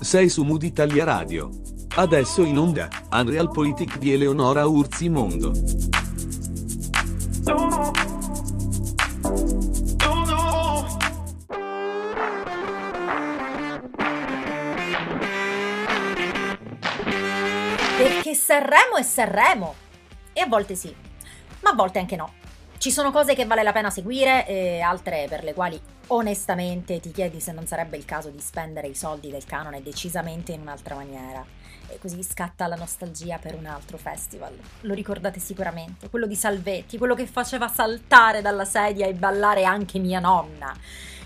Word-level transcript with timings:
Sei 0.00 0.28
su 0.28 0.42
Mood 0.42 0.62
Italia 0.62 1.04
Radio. 1.04 1.48
Adesso 1.94 2.42
in 2.42 2.58
onda, 2.58 2.90
Unreal 3.10 3.50
Politic 3.50 3.96
di 3.96 4.12
Eleonora 4.12 4.66
Urzi 4.66 5.08
Mondo. 5.08 5.52
Perché 17.96 18.34
Sanremo 18.34 18.96
è 18.98 19.02
Sanremo. 19.02 19.74
E 20.34 20.40
a 20.40 20.46
volte 20.46 20.74
sì, 20.74 20.94
ma 21.60 21.70
a 21.70 21.74
volte 21.74 21.98
anche 21.98 22.16
no. 22.16 22.40
Ci 22.82 22.90
sono 22.90 23.12
cose 23.12 23.36
che 23.36 23.46
vale 23.46 23.62
la 23.62 23.70
pena 23.70 23.90
seguire 23.90 24.44
e 24.44 24.80
altre 24.80 25.26
per 25.28 25.44
le 25.44 25.54
quali 25.54 25.80
onestamente 26.08 26.98
ti 26.98 27.12
chiedi 27.12 27.38
se 27.38 27.52
non 27.52 27.64
sarebbe 27.64 27.96
il 27.96 28.04
caso 28.04 28.28
di 28.28 28.40
spendere 28.40 28.88
i 28.88 28.94
soldi 28.96 29.30
del 29.30 29.44
canone 29.44 29.84
decisamente 29.84 30.50
in 30.50 30.62
un'altra 30.62 30.96
maniera. 30.96 31.46
E 31.86 32.00
così 32.00 32.20
scatta 32.24 32.66
la 32.66 32.74
nostalgia 32.74 33.38
per 33.38 33.54
un 33.54 33.66
altro 33.66 33.98
festival. 33.98 34.58
Lo 34.80 34.94
ricordate 34.94 35.38
sicuramente, 35.38 36.10
quello 36.10 36.26
di 36.26 36.34
Salvetti, 36.34 36.98
quello 36.98 37.14
che 37.14 37.28
faceva 37.28 37.68
saltare 37.68 38.42
dalla 38.42 38.64
sedia 38.64 39.06
e 39.06 39.14
ballare 39.14 39.62
anche 39.62 40.00
mia 40.00 40.18
nonna 40.18 40.74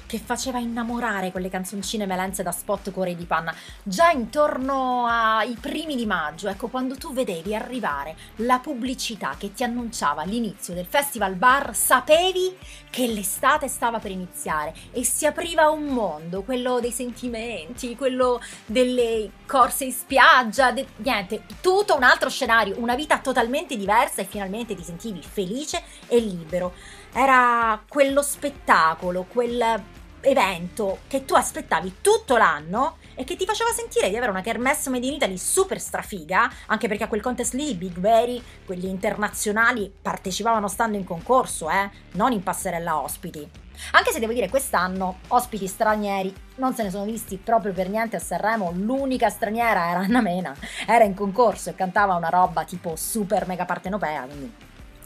che 0.07 0.19
faceva 0.19 0.59
innamorare 0.59 1.31
quelle 1.31 1.51
canzoncine 1.51 2.07
melenze 2.07 2.43
da 2.43 2.53
spot 2.53 2.93
cuore 2.93 3.15
di 3.15 3.25
panna. 3.25 3.55
Già 3.83 4.11
intorno 4.11 5.07
ai 5.07 5.57
primi 5.61 5.97
di 5.97 6.07
maggio, 6.07 6.49
ecco, 6.49 6.69
quando 6.69 6.97
tu 6.97 7.13
vedevi 7.13 7.55
arrivare 7.55 8.17
la 8.37 8.59
pubblicità 8.59 9.35
che 9.37 9.53
ti 9.53 9.65
annunciava 9.65 10.23
l'inizio 10.23 10.75
del 10.75 10.87
Festival 10.87 11.35
Bar, 11.35 11.75
sapevi 11.75 12.57
che 12.91 13.07
l'estate 13.07 13.69
stava 13.69 13.99
per 13.99 14.11
iniziare 14.11 14.75
e 14.93 15.05
si 15.05 15.27
apriva 15.27 15.69
un 15.69 15.85
mondo, 15.85 16.43
quello 16.43 16.81
dei 16.81 16.93
sentimenti, 16.93 17.97
quello 17.97 18.41
delle 18.65 19.31
corse 19.47 19.85
in 19.85 19.93
spiaggia, 19.93 20.73
de- 20.73 20.87
niente, 20.97 21.43
tutto 21.61 21.95
un 21.95 22.03
altro 22.03 22.31
scenario, 22.31 22.79
una 22.79 22.95
vita 22.95 23.19
totalmente 23.19 23.77
diversa 23.77 24.23
e 24.23 24.25
finalmente 24.25 24.75
ti 24.75 24.83
sentivi 24.83 25.21
felice 25.23 25.83
e 26.07 26.19
libero. 26.19 26.73
Era 27.13 27.83
quello 27.89 28.23
spettacolo, 28.23 29.25
quel 29.29 29.83
evento 30.27 30.99
che 31.07 31.25
tu 31.25 31.35
aspettavi 31.35 31.97
tutto 32.01 32.37
l'anno 32.37 32.97
e 33.15 33.25
che 33.25 33.37
ti 33.37 33.47
faceva 33.47 33.71
sentire 33.71 34.11
di 34.11 34.17
avere 34.17 34.31
una 34.31 34.43
kermesse 34.43 34.91
made 34.91 35.07
in 35.07 35.15
Italy 35.15 35.39
super 35.39 35.81
strafiga, 35.81 36.51
anche 36.67 36.89
perché 36.89 37.05
a 37.05 37.09
quel 37.09 37.23
contest 37.23 37.55
lì 37.55 37.71
i 37.71 37.75
Big 37.75 37.99
Veri, 37.99 38.43
quelli 38.65 38.89
internazionali, 38.89 39.93
partecipavano 40.03 40.69
stando 40.69 40.97
in 40.97 41.05
concorso, 41.05 41.71
eh, 41.71 41.91
non 42.13 42.33
in 42.33 42.43
passerella 42.43 43.01
ospiti. 43.01 43.49
Anche 43.93 44.11
se 44.11 44.19
devo 44.19 44.33
dire 44.33 44.49
quest'anno 44.49 45.19
ospiti 45.29 45.67
stranieri 45.67 46.35
non 46.57 46.75
se 46.75 46.83
ne 46.83 46.91
sono 46.91 47.05
visti 47.05 47.37
proprio 47.37 47.73
per 47.73 47.89
niente 47.89 48.17
a 48.17 48.21
Sanremo, 48.21 48.73
l'unica 48.75 49.29
straniera 49.29 49.91
era 49.91 50.01
Anna 50.01 50.23
Mena, 50.23 50.55
era 50.87 51.05
in 51.05 51.15
concorso 51.15 51.71
e 51.71 51.75
cantava 51.75 52.15
una 52.15 52.31
roba 52.31 52.65
tipo 52.65 52.97
super 52.97 53.47
mega 53.47 53.65
partenopea, 53.65 54.23
quindi 54.23 54.53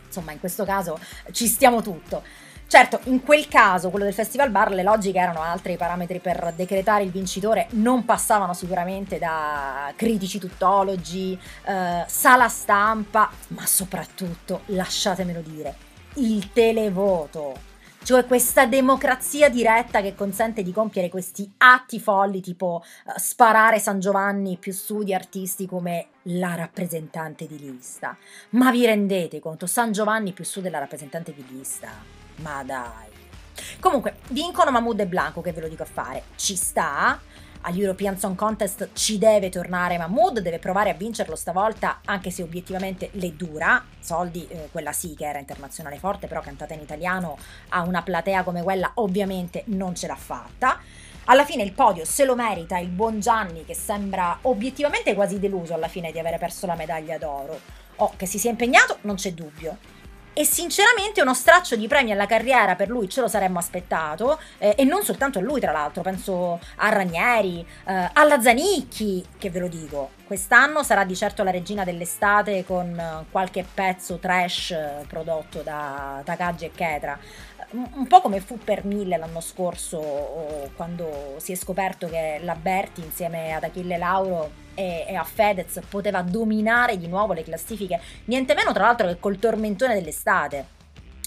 insomma 0.06 0.32
in 0.32 0.40
questo 0.40 0.64
caso 0.64 0.98
ci 1.32 1.46
stiamo 1.46 1.82
tutto. 1.82 2.22
Certo, 2.70 3.00
in 3.06 3.24
quel 3.24 3.48
caso, 3.48 3.90
quello 3.90 4.04
del 4.04 4.14
Festival 4.14 4.50
Bar, 4.50 4.70
le 4.70 4.84
logiche 4.84 5.18
erano 5.18 5.42
altre, 5.42 5.72
i 5.72 5.76
parametri 5.76 6.20
per 6.20 6.52
decretare 6.54 7.02
il 7.02 7.10
vincitore 7.10 7.66
non 7.70 8.04
passavano 8.04 8.54
sicuramente 8.54 9.18
da 9.18 9.92
critici 9.96 10.38
tuttologi, 10.38 11.36
eh, 11.64 12.04
sala 12.06 12.48
stampa, 12.48 13.28
ma 13.48 13.66
soprattutto, 13.66 14.60
lasciatemelo 14.66 15.40
dire, 15.40 15.74
il 16.14 16.52
televoto. 16.52 17.54
Cioè 18.04 18.24
questa 18.24 18.66
democrazia 18.66 19.48
diretta 19.48 20.00
che 20.00 20.14
consente 20.14 20.62
di 20.62 20.70
compiere 20.70 21.08
questi 21.08 21.52
atti 21.56 21.98
folli 21.98 22.40
tipo 22.40 22.84
uh, 23.04 23.12
sparare 23.16 23.80
San 23.80 23.98
Giovanni 23.98 24.58
più 24.58 24.72
su 24.72 25.02
di 25.02 25.12
artisti 25.12 25.66
come 25.66 26.06
la 26.22 26.54
rappresentante 26.54 27.48
di 27.48 27.58
lista. 27.58 28.16
Ma 28.50 28.70
vi 28.70 28.86
rendete 28.86 29.40
conto? 29.40 29.66
San 29.66 29.90
Giovanni 29.90 30.32
più 30.32 30.44
su 30.44 30.60
della 30.60 30.78
rappresentante 30.78 31.34
di 31.34 31.44
lista? 31.48 32.19
Ma 32.42 32.62
dai. 32.64 33.08
Comunque, 33.78 34.16
vincono 34.28 34.70
Mahmoud 34.70 35.00
e 35.00 35.06
Blanco, 35.06 35.40
che 35.40 35.52
ve 35.52 35.60
lo 35.60 35.68
dico 35.68 35.82
a 35.82 35.86
fare. 35.86 36.24
Ci 36.36 36.56
sta. 36.56 37.20
Agli 37.62 37.82
European 37.82 38.18
Song 38.18 38.36
Contest 38.36 38.88
ci 38.94 39.18
deve 39.18 39.50
tornare 39.50 39.98
Mahmood, 39.98 40.40
deve 40.40 40.58
provare 40.58 40.88
a 40.88 40.94
vincerlo 40.94 41.36
stavolta, 41.36 42.00
anche 42.06 42.30
se 42.30 42.42
obiettivamente 42.42 43.10
le 43.12 43.36
dura. 43.36 43.84
Soldi, 44.00 44.46
eh, 44.48 44.68
quella 44.72 44.92
sì 44.92 45.14
che 45.14 45.26
era 45.26 45.38
internazionale 45.38 45.98
forte, 45.98 46.26
però 46.26 46.40
cantata 46.40 46.72
in 46.72 46.80
italiano 46.80 47.36
a 47.68 47.82
una 47.82 48.00
platea 48.00 48.44
come 48.44 48.62
quella 48.62 48.92
ovviamente 48.94 49.64
non 49.66 49.94
ce 49.94 50.06
l'ha 50.06 50.16
fatta. 50.16 50.80
Alla 51.24 51.44
fine 51.44 51.62
il 51.62 51.72
podio 51.72 52.06
se 52.06 52.24
lo 52.24 52.34
merita 52.34 52.78
il 52.78 52.88
buon 52.88 53.20
Gianni 53.20 53.66
che 53.66 53.74
sembra 53.74 54.38
obiettivamente 54.42 55.14
quasi 55.14 55.38
deluso 55.38 55.74
alla 55.74 55.88
fine 55.88 56.12
di 56.12 56.18
avere 56.18 56.38
perso 56.38 56.64
la 56.64 56.74
medaglia 56.74 57.18
d'oro. 57.18 57.60
Oh, 57.96 58.14
che 58.16 58.24
si 58.24 58.38
sia 58.38 58.48
impegnato, 58.48 58.96
non 59.02 59.16
c'è 59.16 59.34
dubbio 59.34 59.98
e 60.32 60.44
sinceramente 60.44 61.20
uno 61.20 61.34
straccio 61.34 61.76
di 61.76 61.86
premi 61.88 62.12
alla 62.12 62.26
carriera 62.26 62.76
per 62.76 62.88
lui 62.88 63.08
ce 63.08 63.20
lo 63.20 63.28
saremmo 63.28 63.58
aspettato 63.58 64.40
eh, 64.58 64.74
e 64.76 64.84
non 64.84 65.02
soltanto 65.02 65.38
a 65.38 65.42
lui 65.42 65.60
tra 65.60 65.72
l'altro, 65.72 66.02
penso 66.02 66.60
a 66.76 66.88
Ranieri, 66.88 67.66
eh, 67.86 68.10
alla 68.12 68.40
Zanicchi, 68.40 69.24
che 69.38 69.50
ve 69.50 69.58
lo 69.58 69.68
dico, 69.68 70.10
quest'anno 70.26 70.82
sarà 70.82 71.04
di 71.04 71.16
certo 71.16 71.42
la 71.42 71.50
regina 71.50 71.84
dell'estate 71.84 72.64
con 72.64 73.26
qualche 73.30 73.64
pezzo 73.72 74.18
trash 74.18 74.74
prodotto 75.08 75.62
da 75.62 76.22
Takagi 76.24 76.66
e 76.66 76.70
Ketra. 76.72 77.18
Un 77.72 78.06
po' 78.08 78.20
come 78.20 78.40
fu 78.40 78.58
per 78.58 78.84
Mille 78.84 79.16
l'anno 79.16 79.40
scorso, 79.40 80.70
quando 80.74 81.34
si 81.36 81.52
è 81.52 81.54
scoperto 81.54 82.08
che 82.08 82.40
la 82.42 82.56
Berti 82.56 83.00
insieme 83.00 83.52
ad 83.52 83.62
Achille 83.62 83.96
Lauro 83.96 84.50
e, 84.80 85.04
e, 85.08 85.14
a 85.14 85.24
Fedez 85.24 85.80
poteva 85.88 86.22
dominare 86.22 86.96
di 86.96 87.06
nuovo 87.06 87.34
le 87.34 87.44
classifiche, 87.44 88.00
niente 88.24 88.54
meno 88.54 88.72
tra 88.72 88.84
l'altro 88.84 89.06
che 89.06 89.18
col 89.20 89.38
tormentone 89.38 89.94
dell'estate. 89.94 90.78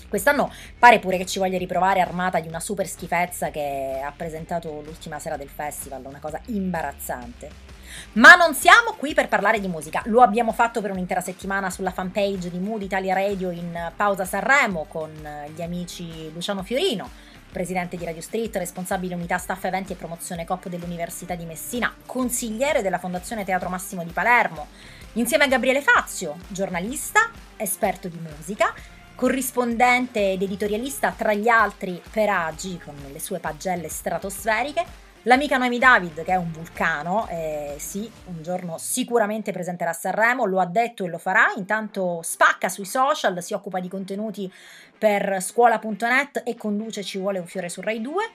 Quest'anno 0.09 0.51
pare 0.77 0.99
pure 0.99 1.17
che 1.17 1.25
ci 1.25 1.39
voglia 1.39 1.57
riprovare 1.57 1.99
armata 1.99 2.39
di 2.39 2.47
una 2.47 2.59
super 2.59 2.87
schifezza 2.87 3.49
che 3.49 3.99
ha 4.03 4.13
presentato 4.15 4.81
l'ultima 4.83 5.19
sera 5.19 5.37
del 5.37 5.49
festival, 5.49 6.03
una 6.05 6.19
cosa 6.19 6.39
imbarazzante. 6.47 7.71
Ma 8.13 8.33
non 8.33 8.55
siamo 8.55 8.93
qui 8.97 9.13
per 9.13 9.27
parlare 9.27 9.59
di 9.59 9.67
musica, 9.67 10.01
lo 10.05 10.21
abbiamo 10.21 10.51
fatto 10.51 10.81
per 10.81 10.89
un'intera 10.89 11.21
settimana 11.21 11.69
sulla 11.69 11.91
fanpage 11.91 12.49
di 12.49 12.57
Mood 12.57 12.81
Italia 12.81 13.13
Radio 13.13 13.51
in 13.51 13.91
pausa 13.95 14.25
Sanremo 14.25 14.85
con 14.87 15.11
gli 15.53 15.61
amici 15.61 16.31
Luciano 16.33 16.63
Fiorino, 16.63 17.09
presidente 17.53 17.95
di 17.95 18.03
Radio 18.03 18.21
Street, 18.21 18.53
responsabile 18.57 19.15
unità 19.15 19.37
staff 19.37 19.63
eventi 19.63 19.93
e 19.93 19.95
promozione 19.95 20.43
COP 20.43 20.67
dell'Università 20.67 21.35
di 21.35 21.45
Messina, 21.45 21.95
consigliere 22.05 22.81
della 22.81 22.97
Fondazione 22.97 23.45
Teatro 23.45 23.69
Massimo 23.69 24.03
di 24.03 24.11
Palermo, 24.11 24.67
insieme 25.13 25.45
a 25.45 25.47
Gabriele 25.47 25.81
Fazio, 25.81 26.35
giornalista, 26.49 27.29
esperto 27.55 28.09
di 28.09 28.19
musica, 28.19 28.73
corrispondente 29.15 30.31
ed 30.31 30.41
editorialista 30.41 31.13
tra 31.15 31.33
gli 31.33 31.47
altri 31.47 32.01
per 32.11 32.29
Agi 32.29 32.79
con 32.83 32.95
le 33.09 33.19
sue 33.21 33.39
pagelle 33.39 33.87
stratosferiche, 33.87 34.83
L'amica 35.25 35.55
Noemi 35.55 35.79
David, 35.79 36.23
che 36.23 36.33
è 36.33 36.35
un 36.35 36.51
vulcano, 36.51 37.27
eh, 37.29 37.75
sì, 37.77 38.11
un 38.25 38.41
giorno 38.41 38.77
sicuramente 38.77 39.53
presenterà 39.53 39.91
a 39.91 39.93
Sanremo, 39.93 40.43
lo 40.43 40.59
ha 40.59 40.65
detto 40.65 41.05
e 41.05 41.07
lo 41.07 41.17
farà. 41.17 41.53
Intanto 41.55 42.19
spacca 42.21 42.67
sui 42.67 42.83
social, 42.83 43.41
si 43.41 43.53
occupa 43.53 43.79
di 43.79 43.87
contenuti 43.87 44.51
per 44.97 45.41
scuola.net 45.41 46.41
e 46.43 46.57
conduce 46.57 47.03
Ci 47.03 47.19
vuole 47.19 47.39
un 47.39 47.45
fiore 47.45 47.69
su 47.69 47.79
Rai 47.79 48.01
2. 48.01 48.29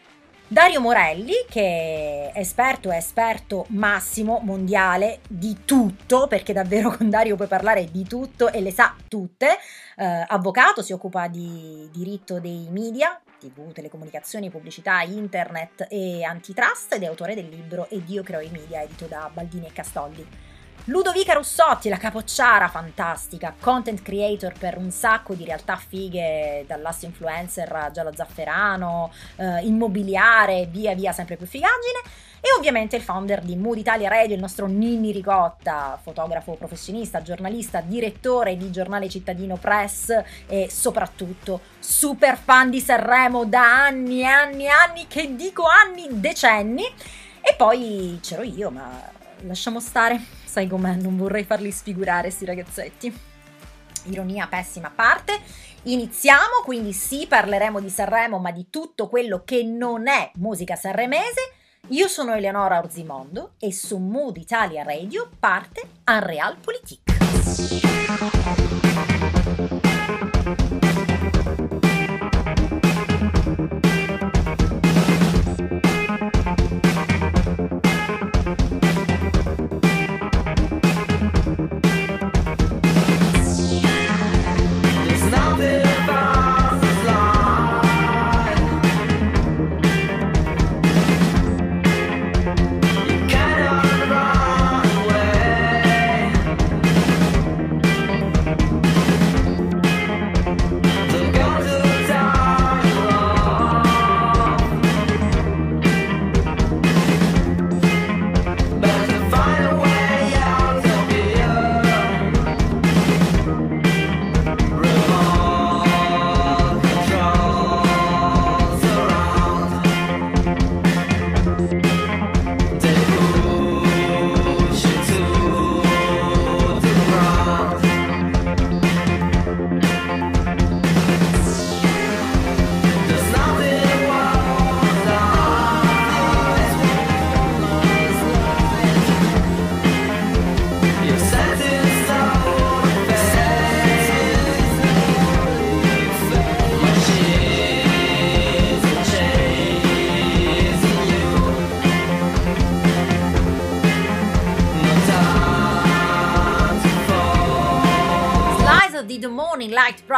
Dario 0.50 0.80
Morelli, 0.80 1.34
che 1.46 2.30
è 2.32 2.38
esperto, 2.38 2.90
è 2.90 2.96
esperto 2.96 3.66
massimo 3.68 4.40
mondiale 4.42 5.20
di 5.28 5.58
tutto, 5.66 6.26
perché 6.26 6.54
davvero 6.54 6.88
con 6.96 7.10
Dario 7.10 7.36
puoi 7.36 7.48
parlare 7.48 7.90
di 7.90 8.04
tutto 8.04 8.50
e 8.50 8.62
le 8.62 8.72
sa 8.72 8.94
tutte. 9.08 9.58
Eh, 9.94 10.24
avvocato, 10.26 10.80
si 10.80 10.94
occupa 10.94 11.28
di 11.28 11.86
diritto 11.92 12.40
dei 12.40 12.66
media, 12.70 13.20
TV, 13.38 13.72
telecomunicazioni, 13.72 14.50
pubblicità, 14.50 15.00
internet 15.02 15.86
e 15.88 16.24
antitrust 16.24 16.94
ed 16.94 17.02
è 17.02 17.06
autore 17.06 17.34
del 17.34 17.48
libro 17.48 17.88
Ed 17.88 18.08
io 18.08 18.22
creo 18.22 18.40
i 18.40 18.50
media, 18.50 18.82
edito 18.82 19.06
da 19.06 19.30
Baldini 19.32 19.66
e 19.66 19.72
Castoldi. 19.72 20.26
Ludovica 20.84 21.34
Russotti, 21.34 21.88
la 21.90 21.98
capocciara 21.98 22.68
fantastica, 22.68 23.54
content 23.60 24.00
creator 24.00 24.54
per 24.58 24.78
un 24.78 24.90
sacco 24.90 25.34
di 25.34 25.44
realtà 25.44 25.76
fighe, 25.76 26.64
dall'asso 26.66 27.04
influencer 27.04 27.70
a 27.70 27.90
Giallo 27.90 28.14
Zafferano, 28.14 29.12
eh, 29.36 29.66
immobiliare, 29.66 30.66
via 30.70 30.94
via 30.94 31.12
sempre 31.12 31.36
più 31.36 31.46
figaggine. 31.46 32.26
E 32.40 32.48
ovviamente 32.56 32.96
il 32.96 33.02
founder 33.02 33.40
di 33.40 33.56
Mood 33.56 33.78
Italia 33.78 34.08
Radio, 34.08 34.34
il 34.34 34.40
nostro 34.40 34.66
Nini 34.66 35.10
Ricotta, 35.10 35.98
fotografo 36.00 36.54
professionista, 36.54 37.22
giornalista, 37.22 37.80
direttore 37.80 38.56
di 38.56 38.70
giornale 38.70 39.08
cittadino 39.08 39.56
Press 39.56 40.22
e 40.46 40.68
soprattutto 40.70 41.60
super 41.78 42.38
fan 42.38 42.70
di 42.70 42.80
Sanremo 42.80 43.44
da 43.44 43.84
anni 43.86 44.20
e 44.20 44.26
anni 44.26 44.64
e 44.64 44.68
anni, 44.68 45.06
che 45.08 45.34
dico 45.34 45.64
anni, 45.64 46.06
decenni. 46.20 46.84
E 47.40 47.54
poi 47.56 48.18
c'ero 48.22 48.42
io, 48.42 48.70
ma 48.70 48.88
lasciamo 49.42 49.80
stare, 49.80 50.20
sai 50.44 50.68
com'è, 50.68 50.94
non 50.94 51.16
vorrei 51.16 51.44
farli 51.44 51.70
sfigurare 51.72 52.30
sti 52.30 52.44
ragazzetti. 52.44 53.20
Ironia 54.04 54.46
pessima 54.46 54.88
a 54.88 54.92
parte, 54.94 55.40
Iniziamo, 55.84 56.62
quindi 56.64 56.92
sì, 56.92 57.26
parleremo 57.26 57.80
di 57.80 57.88
Sanremo, 57.88 58.38
ma 58.38 58.50
di 58.50 58.68
tutto 58.68 59.08
quello 59.08 59.42
che 59.44 59.62
non 59.62 60.08
è 60.08 60.30
musica 60.34 60.74
sanremese. 60.74 61.52
Io 61.90 62.06
sono 62.06 62.34
Eleonora 62.34 62.78
Orzimondo 62.78 63.52
e 63.58 63.72
su 63.72 63.96
Mood 63.96 64.36
Italia 64.36 64.82
Radio 64.82 65.26
parte 65.38 65.88
Unreal 66.06 66.56
Politique. 66.60 67.16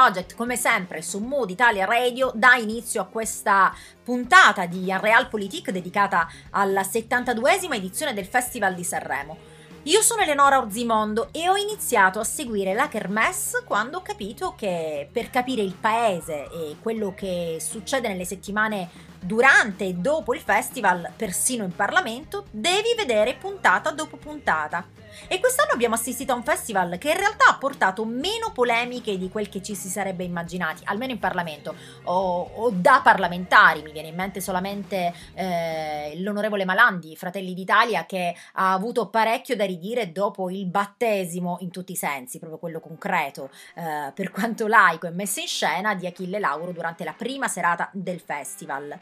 Project, 0.00 0.34
come 0.34 0.56
sempre 0.56 1.02
su 1.02 1.18
Mood 1.18 1.50
Italia 1.50 1.84
Radio, 1.84 2.32
dà 2.34 2.54
inizio 2.54 3.02
a 3.02 3.04
questa 3.04 3.70
puntata 4.02 4.64
di 4.64 4.86
Unreal 4.88 5.28
Politique 5.28 5.72
dedicata 5.72 6.26
alla 6.52 6.80
72esima 6.80 7.74
edizione 7.74 8.14
del 8.14 8.24
Festival 8.24 8.74
di 8.74 8.82
Sanremo. 8.82 9.36
Io 9.82 10.00
sono 10.00 10.22
Eleonora 10.22 10.56
Orzimondo 10.56 11.28
e 11.32 11.50
ho 11.50 11.56
iniziato 11.56 12.18
a 12.18 12.24
seguire 12.24 12.72
la 12.72 12.88
Kermesse 12.88 13.62
quando 13.62 13.98
ho 13.98 14.02
capito 14.02 14.54
che 14.56 15.06
per 15.12 15.28
capire 15.28 15.60
il 15.60 15.74
paese 15.78 16.48
e 16.50 16.76
quello 16.80 17.12
che 17.14 17.58
succede 17.60 18.08
nelle 18.08 18.24
settimane 18.24 18.88
durante 19.20 19.84
e 19.84 19.92
dopo 19.92 20.32
il 20.32 20.40
festival, 20.40 21.12
persino 21.14 21.62
in 21.62 21.76
Parlamento, 21.76 22.46
devi 22.50 22.94
vedere 22.96 23.34
puntata 23.34 23.90
dopo 23.90 24.16
puntata. 24.16 24.99
E 25.28 25.38
quest'anno 25.40 25.72
abbiamo 25.72 25.94
assistito 25.94 26.32
a 26.32 26.36
un 26.36 26.42
festival 26.42 26.98
che 26.98 27.10
in 27.10 27.16
realtà 27.16 27.46
ha 27.48 27.56
portato 27.58 28.04
meno 28.04 28.52
polemiche 28.52 29.16
di 29.18 29.28
quel 29.28 29.48
che 29.48 29.62
ci 29.62 29.74
si 29.74 29.88
sarebbe 29.88 30.24
immaginati, 30.24 30.82
almeno 30.86 31.12
in 31.12 31.18
Parlamento, 31.18 31.74
o, 32.04 32.50
o 32.54 32.70
da 32.70 33.00
parlamentari. 33.02 33.82
Mi 33.82 33.92
viene 33.92 34.08
in 34.08 34.14
mente 34.14 34.40
solamente 34.40 35.12
eh, 35.34 36.14
l'onorevole 36.20 36.64
Malandi, 36.64 37.16
Fratelli 37.16 37.54
d'Italia, 37.54 38.06
che 38.06 38.34
ha 38.54 38.72
avuto 38.72 39.08
parecchio 39.08 39.56
da 39.56 39.64
ridire 39.64 40.12
dopo 40.12 40.50
il 40.50 40.66
battesimo 40.66 41.58
in 41.60 41.70
tutti 41.70 41.92
i 41.92 41.96
sensi, 41.96 42.38
proprio 42.38 42.58
quello 42.58 42.80
concreto, 42.80 43.50
eh, 43.74 44.12
per 44.12 44.30
quanto 44.30 44.66
laico 44.66 45.06
e 45.06 45.10
messo 45.10 45.40
in 45.40 45.46
scena, 45.46 45.94
di 45.94 46.06
Achille 46.06 46.38
Lauro 46.38 46.72
durante 46.72 47.04
la 47.04 47.12
prima 47.12 47.48
serata 47.48 47.88
del 47.92 48.20
festival. 48.20 48.98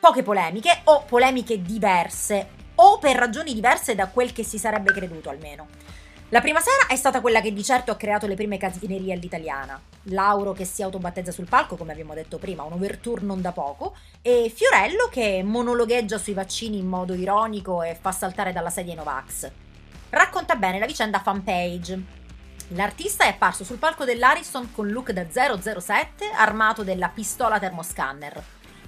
Poche 0.00 0.22
polemiche 0.22 0.80
o 0.84 1.04
polemiche 1.04 1.62
diverse 1.62 2.60
o 2.76 2.98
per 2.98 3.16
ragioni 3.16 3.54
diverse 3.54 3.94
da 3.94 4.08
quel 4.08 4.32
che 4.32 4.44
si 4.44 4.58
sarebbe 4.58 4.92
creduto 4.92 5.30
almeno. 5.30 5.66
La 6.32 6.40
prima 6.40 6.60
sera 6.60 6.86
è 6.86 6.96
stata 6.96 7.20
quella 7.20 7.42
che 7.42 7.52
di 7.52 7.62
certo 7.62 7.90
ha 7.90 7.96
creato 7.96 8.26
le 8.26 8.36
prime 8.36 8.56
casinerie 8.56 9.12
all'italiana. 9.12 9.78
Lauro 10.04 10.52
che 10.52 10.64
si 10.64 10.82
autobattezza 10.82 11.30
sul 11.30 11.46
palco, 11.46 11.76
come 11.76 11.92
abbiamo 11.92 12.14
detto 12.14 12.38
prima, 12.38 12.62
un 12.62 12.72
overture 12.72 13.20
non 13.20 13.42
da 13.42 13.52
poco, 13.52 13.94
e 14.22 14.50
Fiorello 14.54 15.08
che 15.10 15.42
monologheggia 15.44 16.16
sui 16.16 16.32
vaccini 16.32 16.78
in 16.78 16.86
modo 16.86 17.12
ironico 17.12 17.82
e 17.82 17.98
fa 18.00 18.12
saltare 18.12 18.50
dalla 18.50 18.70
sedia 18.70 18.94
i 18.94 18.96
Novax. 18.96 19.50
Racconta 20.08 20.54
bene 20.54 20.78
la 20.78 20.86
vicenda 20.86 21.20
fanpage. 21.20 22.02
L'artista 22.68 23.24
è 23.24 23.28
apparso 23.28 23.62
sul 23.62 23.76
palco 23.76 24.06
dell'Ariston 24.06 24.72
con 24.72 24.88
look 24.88 25.10
da 25.10 25.26
007 25.28 26.30
armato 26.34 26.82
della 26.82 27.10
pistola 27.10 27.58
termoscanner. 27.58 28.42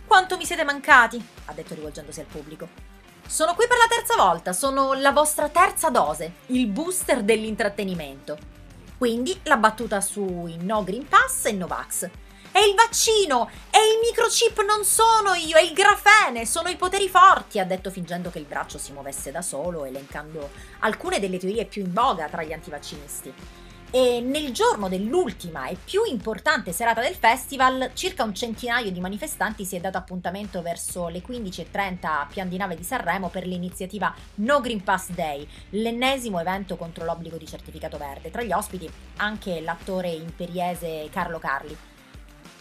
Quanto 0.07 0.39
mi 0.39 0.47
siete 0.47 0.65
mancati? 0.65 1.23
ha 1.45 1.53
detto 1.53 1.75
rivolgendosi 1.75 2.21
al 2.21 2.27
pubblico. 2.27 2.94
Sono 3.27 3.55
qui 3.55 3.67
per 3.67 3.79
la 3.79 3.89
terza 3.89 4.15
volta, 4.17 4.53
sono 4.53 4.93
la 4.93 5.11
vostra 5.11 5.49
terza 5.49 5.91
dose, 5.91 6.35
il 6.47 6.67
booster 6.67 7.23
dell'intrattenimento. 7.23 8.39
Quindi 8.97 9.41
la 9.45 9.57
battuta 9.57 10.01
sui 10.01 10.57
no 10.61 10.85
Green 10.85 11.09
Pass 11.09 11.47
e 11.47 11.53
Novax. 11.53 12.09
È 12.53 12.59
il 12.61 12.75
vaccino! 12.77 13.51
È 13.69 13.79
il 13.79 13.99
microchip, 14.05 14.65
non 14.65 14.85
sono 14.85 15.35
io, 15.35 15.57
è 15.57 15.63
il 15.63 15.73
grafene, 15.73 16.47
sono 16.47 16.69
i 16.69 16.77
poteri 16.77 17.09
forti, 17.09 17.59
ha 17.59 17.65
detto 17.65 17.91
fingendo 17.91 18.31
che 18.31 18.39
il 18.39 18.45
braccio 18.45 18.79
si 18.79 18.93
muovesse 18.93 19.33
da 19.33 19.43
solo, 19.43 19.85
elencando 19.85 20.51
alcune 20.81 21.19
delle 21.19 21.39
teorie 21.39 21.65
più 21.65 21.83
in 21.83 21.93
voga 21.93 22.29
tra 22.29 22.45
gli 22.45 22.53
antivaccinisti. 22.53 23.35
E 23.97 24.21
nel 24.21 24.51
giorno 24.51 24.89
dell'ultima 24.89 25.69
e 25.69 25.77
più 25.77 26.03
importante 26.03 26.73
serata 26.73 27.01
del 27.01 27.15
festival, 27.15 27.93
circa 27.95 28.25
un 28.25 28.35
centinaio 28.35 28.91
di 28.91 28.99
manifestanti 28.99 29.65
si 29.65 29.77
è 29.77 29.81
dato 29.81 29.99
appuntamento 29.99 30.63
verso 30.63 31.07
le 31.07 31.23
15.30 31.23 31.99
a 32.03 32.27
Pian 32.29 32.49
di 32.49 32.57
Nave 32.57 32.75
di 32.75 32.83
Sanremo 32.83 33.29
per 33.29 33.47
l'iniziativa 33.47 34.13
No 34.39 34.61
Green 34.61 34.83
Pass 34.83 35.11
Day, 35.11 35.47
l'ennesimo 35.71 36.41
evento 36.41 36.75
contro 36.75 37.05
l'obbligo 37.05 37.37
di 37.37 37.47
certificato 37.47 37.97
verde. 37.97 38.33
Tra 38.33 38.43
gli 38.43 38.51
ospiti 38.51 38.91
anche 39.19 39.61
l'attore 39.61 40.09
imperiese 40.09 41.09
Carlo 41.13 41.39
Carli. 41.39 41.77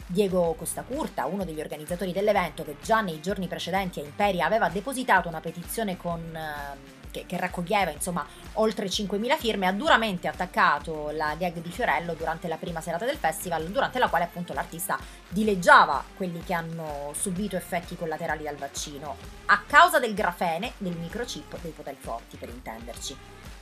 Diego 0.05 0.53
Costacurta, 0.53 1.25
uno 1.25 1.45
degli 1.45 1.61
organizzatori 1.61 2.11
dell'evento, 2.11 2.63
che 2.63 2.75
già 2.83 3.01
nei 3.01 3.19
giorni 3.21 3.47
precedenti 3.47 3.99
a 3.99 4.03
Imperia 4.03 4.45
aveva 4.45 4.69
depositato 4.69 5.29
una 5.29 5.39
petizione 5.39 5.97
con 5.97 6.19
eh, 6.19 7.02
che, 7.13 7.25
che 7.27 7.37
raccoglieva 7.37 7.91
insomma 7.91 8.25
oltre 8.53 8.87
5.000 8.87 9.37
firme, 9.37 9.67
ha 9.67 9.71
duramente 9.71 10.27
attaccato 10.27 11.11
la 11.11 11.35
gag 11.37 11.61
di 11.61 11.69
Fiorello 11.69 12.15
durante 12.15 12.47
la 12.47 12.57
prima 12.57 12.81
serata 12.81 13.05
del 13.05 13.17
festival, 13.17 13.69
durante 13.69 13.99
la 13.99 14.09
quale 14.09 14.25
appunto 14.25 14.53
l'artista 14.53 14.97
dileggiava 15.29 16.03
quelli 16.17 16.43
che 16.43 16.53
hanno 16.53 17.11
subito 17.13 17.55
effetti 17.55 17.95
collaterali 17.95 18.43
dal 18.43 18.55
vaccino, 18.55 19.15
a 19.45 19.61
causa 19.65 19.99
del 19.99 20.15
grafene, 20.15 20.73
del 20.79 20.97
microchip, 20.97 21.59
dei 21.61 21.71
poteri 21.71 21.97
forti 21.99 22.35
per 22.37 22.49
intenderci. 22.49 23.15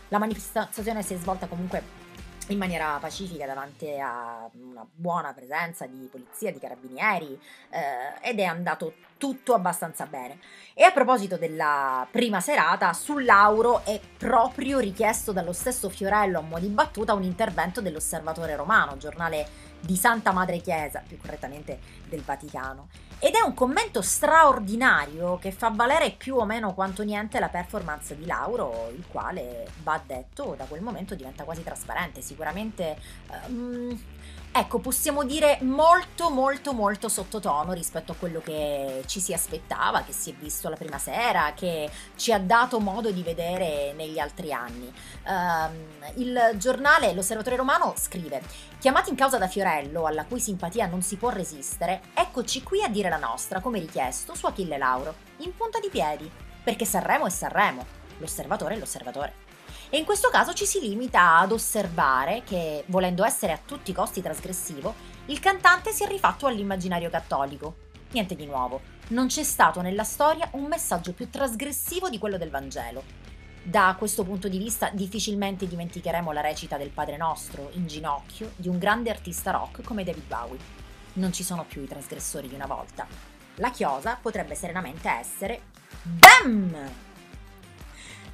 La 0.08 0.18
manifestazione 0.18 1.04
si 1.04 1.14
è 1.14 1.18
svolta 1.18 1.48
comunque 1.48 2.01
in 2.52 2.58
maniera 2.58 2.98
pacifica 3.00 3.46
davanti 3.46 3.88
a 4.00 4.50
una 4.54 4.86
buona 4.94 5.34
presenza 5.34 5.86
di 5.86 6.08
polizia, 6.12 6.52
di 6.52 6.60
carabinieri 6.60 7.40
eh, 7.70 8.30
ed 8.30 8.40
è 8.40 8.44
andato 8.44 8.94
tutto 9.18 9.54
abbastanza 9.54 10.06
bene. 10.06 10.40
E 10.74 10.84
a 10.84 10.92
proposito 10.92 11.38
della 11.38 12.08
prima 12.10 12.40
serata, 12.40 12.92
sull'Auro 12.94 13.84
è 13.86 14.00
proprio 14.18 14.80
richiesto 14.80 15.32
dallo 15.32 15.54
stesso 15.54 15.90
Fiorello 15.90 16.40
a 16.40 16.42
mo' 16.42 16.60
di 16.60 16.68
battuta 16.68 17.14
un 17.14 17.24
intervento 17.24 17.82
dell'Osservatore 17.82 18.56
Romano, 18.56 18.98
giornale 18.98 19.70
di 19.82 19.96
Santa 19.96 20.32
Madre 20.32 20.60
Chiesa, 20.60 21.04
più 21.06 21.18
correttamente 21.18 21.80
del 22.08 22.22
Vaticano. 22.22 22.88
Ed 23.20 23.34
è 23.34 23.42
un 23.42 23.54
commento 23.54 24.02
straordinario 24.02 25.38
che 25.38 25.52
fa 25.52 25.70
valere 25.70 26.12
più 26.12 26.38
o 26.38 26.46
meno 26.46 26.74
quanto 26.74 27.04
niente 27.04 27.40
la 27.40 27.50
performance 27.50 28.16
di 28.16 28.26
Lauro, 28.26 28.92
il 28.96 29.06
quale, 29.08 29.68
va 29.84 30.02
detto, 30.04 30.56
da 30.58 30.66
quel 30.66 30.82
momento 30.82 31.14
diventa 31.14 31.44
quasi 31.44 31.64
trasparente. 31.64 32.22
Sicuramente 32.22 32.98
um, 33.48 34.00
ecco, 34.52 34.80
possiamo 34.80 35.24
dire 35.24 35.60
molto 35.62 36.30
molto 36.30 36.74
molto 36.74 37.08
sottotono 37.08 37.72
rispetto 37.72 38.12
a 38.12 38.16
quello 38.16 38.42
che 38.42 39.04
ci 39.06 39.20
si 39.20 39.34
aspettava, 39.34 40.04
che 40.04 40.12
si 40.12 40.32
è 40.32 40.34
visto 40.34 40.68
la 40.70 40.76
prima 40.76 40.98
sera, 40.98 41.54
che 41.54 41.90
ci 42.16 42.34
ha 42.34 42.40
dato 42.40 42.80
modo 42.80 43.12
di 43.12 43.24
vedere 43.24 43.94
negli 43.94 44.20
altri 44.20 44.52
anni. 44.52 44.92
Um, 45.26 45.76
il 46.16 46.52
giornale 46.56 47.14
L'Osservatore 47.14 47.56
Romano 47.56 47.94
scrive: 47.98 48.42
Chiamati 48.80 49.10
in 49.10 49.16
causa 49.16 49.38
da 49.38 49.48
Fiorello, 49.48 50.06
alla 50.06 50.26
cui 50.26 50.40
simpatia 50.40 50.88
non 50.88 51.02
si 51.02 51.16
può 51.16 51.30
resistere, 51.30 52.02
eccoci 52.14 52.64
qui 52.64 52.84
a 52.84 52.90
dire 52.90 53.10
la 53.10 53.18
nostra, 53.18 53.62
come 53.62 53.80
richiesto, 53.80 54.36
su 54.36 54.46
Achille 54.46 54.78
Lauro, 54.78 55.16
in 55.38 55.56
punta 55.56 55.80
di 55.80 55.90
piedi, 55.90 56.30
perché 56.64 56.86
Sanremo 56.86 57.26
è 57.26 57.30
Sanremo, 57.30 57.86
l'osservatore 58.18 58.76
è 58.76 58.78
l'osservatore. 58.78 59.41
E 59.94 59.98
in 59.98 60.06
questo 60.06 60.30
caso 60.30 60.54
ci 60.54 60.66
si 60.66 60.80
limita 60.80 61.40
ad 61.40 61.52
osservare 61.52 62.44
che, 62.46 62.86
volendo 62.88 63.26
essere 63.26 63.52
a 63.52 63.60
tutti 63.64 63.92
i 63.92 63.94
costi 63.94 64.22
trasgressivo, 64.22 64.96
il 65.26 65.42
cantante 65.42 65.92
si 65.92 66.06
è 66.06 66.08
rifatto 66.08 66.48
all'immaginario 66.48 67.10
cattolico. 67.10 67.76
Niente 68.12 68.36
di 68.36 68.46
nuovo, 68.46 68.80
non 69.10 69.28
c'è 69.28 69.44
stato 69.44 69.82
nella 69.82 70.06
storia 70.06 70.48
un 70.54 70.64
messaggio 70.64 71.12
più 71.12 71.30
trasgressivo 71.30 72.08
di 72.08 72.20
quello 72.20 72.38
del 72.38 72.50
Vangelo. 72.50 73.04
Da 73.62 73.94
questo 73.98 74.24
punto 74.24 74.48
di 74.48 74.60
vista 74.60 74.90
difficilmente 74.94 75.68
dimenticheremo 75.68 76.32
la 76.32 76.40
recita 76.40 76.78
del 76.78 76.92
Padre 76.92 77.18
Nostro 77.18 77.70
in 77.74 77.86
ginocchio 77.86 78.54
di 78.56 78.70
un 78.70 78.80
grande 78.80 79.10
artista 79.10 79.52
rock 79.52 79.84
come 79.84 80.06
David 80.06 80.26
Bowie. 80.26 80.60
Non 81.16 81.34
ci 81.34 81.44
sono 81.44 81.66
più 81.66 81.82
i 81.82 81.88
trasgressori 81.88 82.48
di 82.48 82.56
una 82.56 82.66
volta. 82.66 83.06
La 83.56 83.72
chiosa 83.72 84.18
potrebbe 84.22 84.56
serenamente 84.56 85.10
essere 85.10 85.64
BAM! 86.02 87.10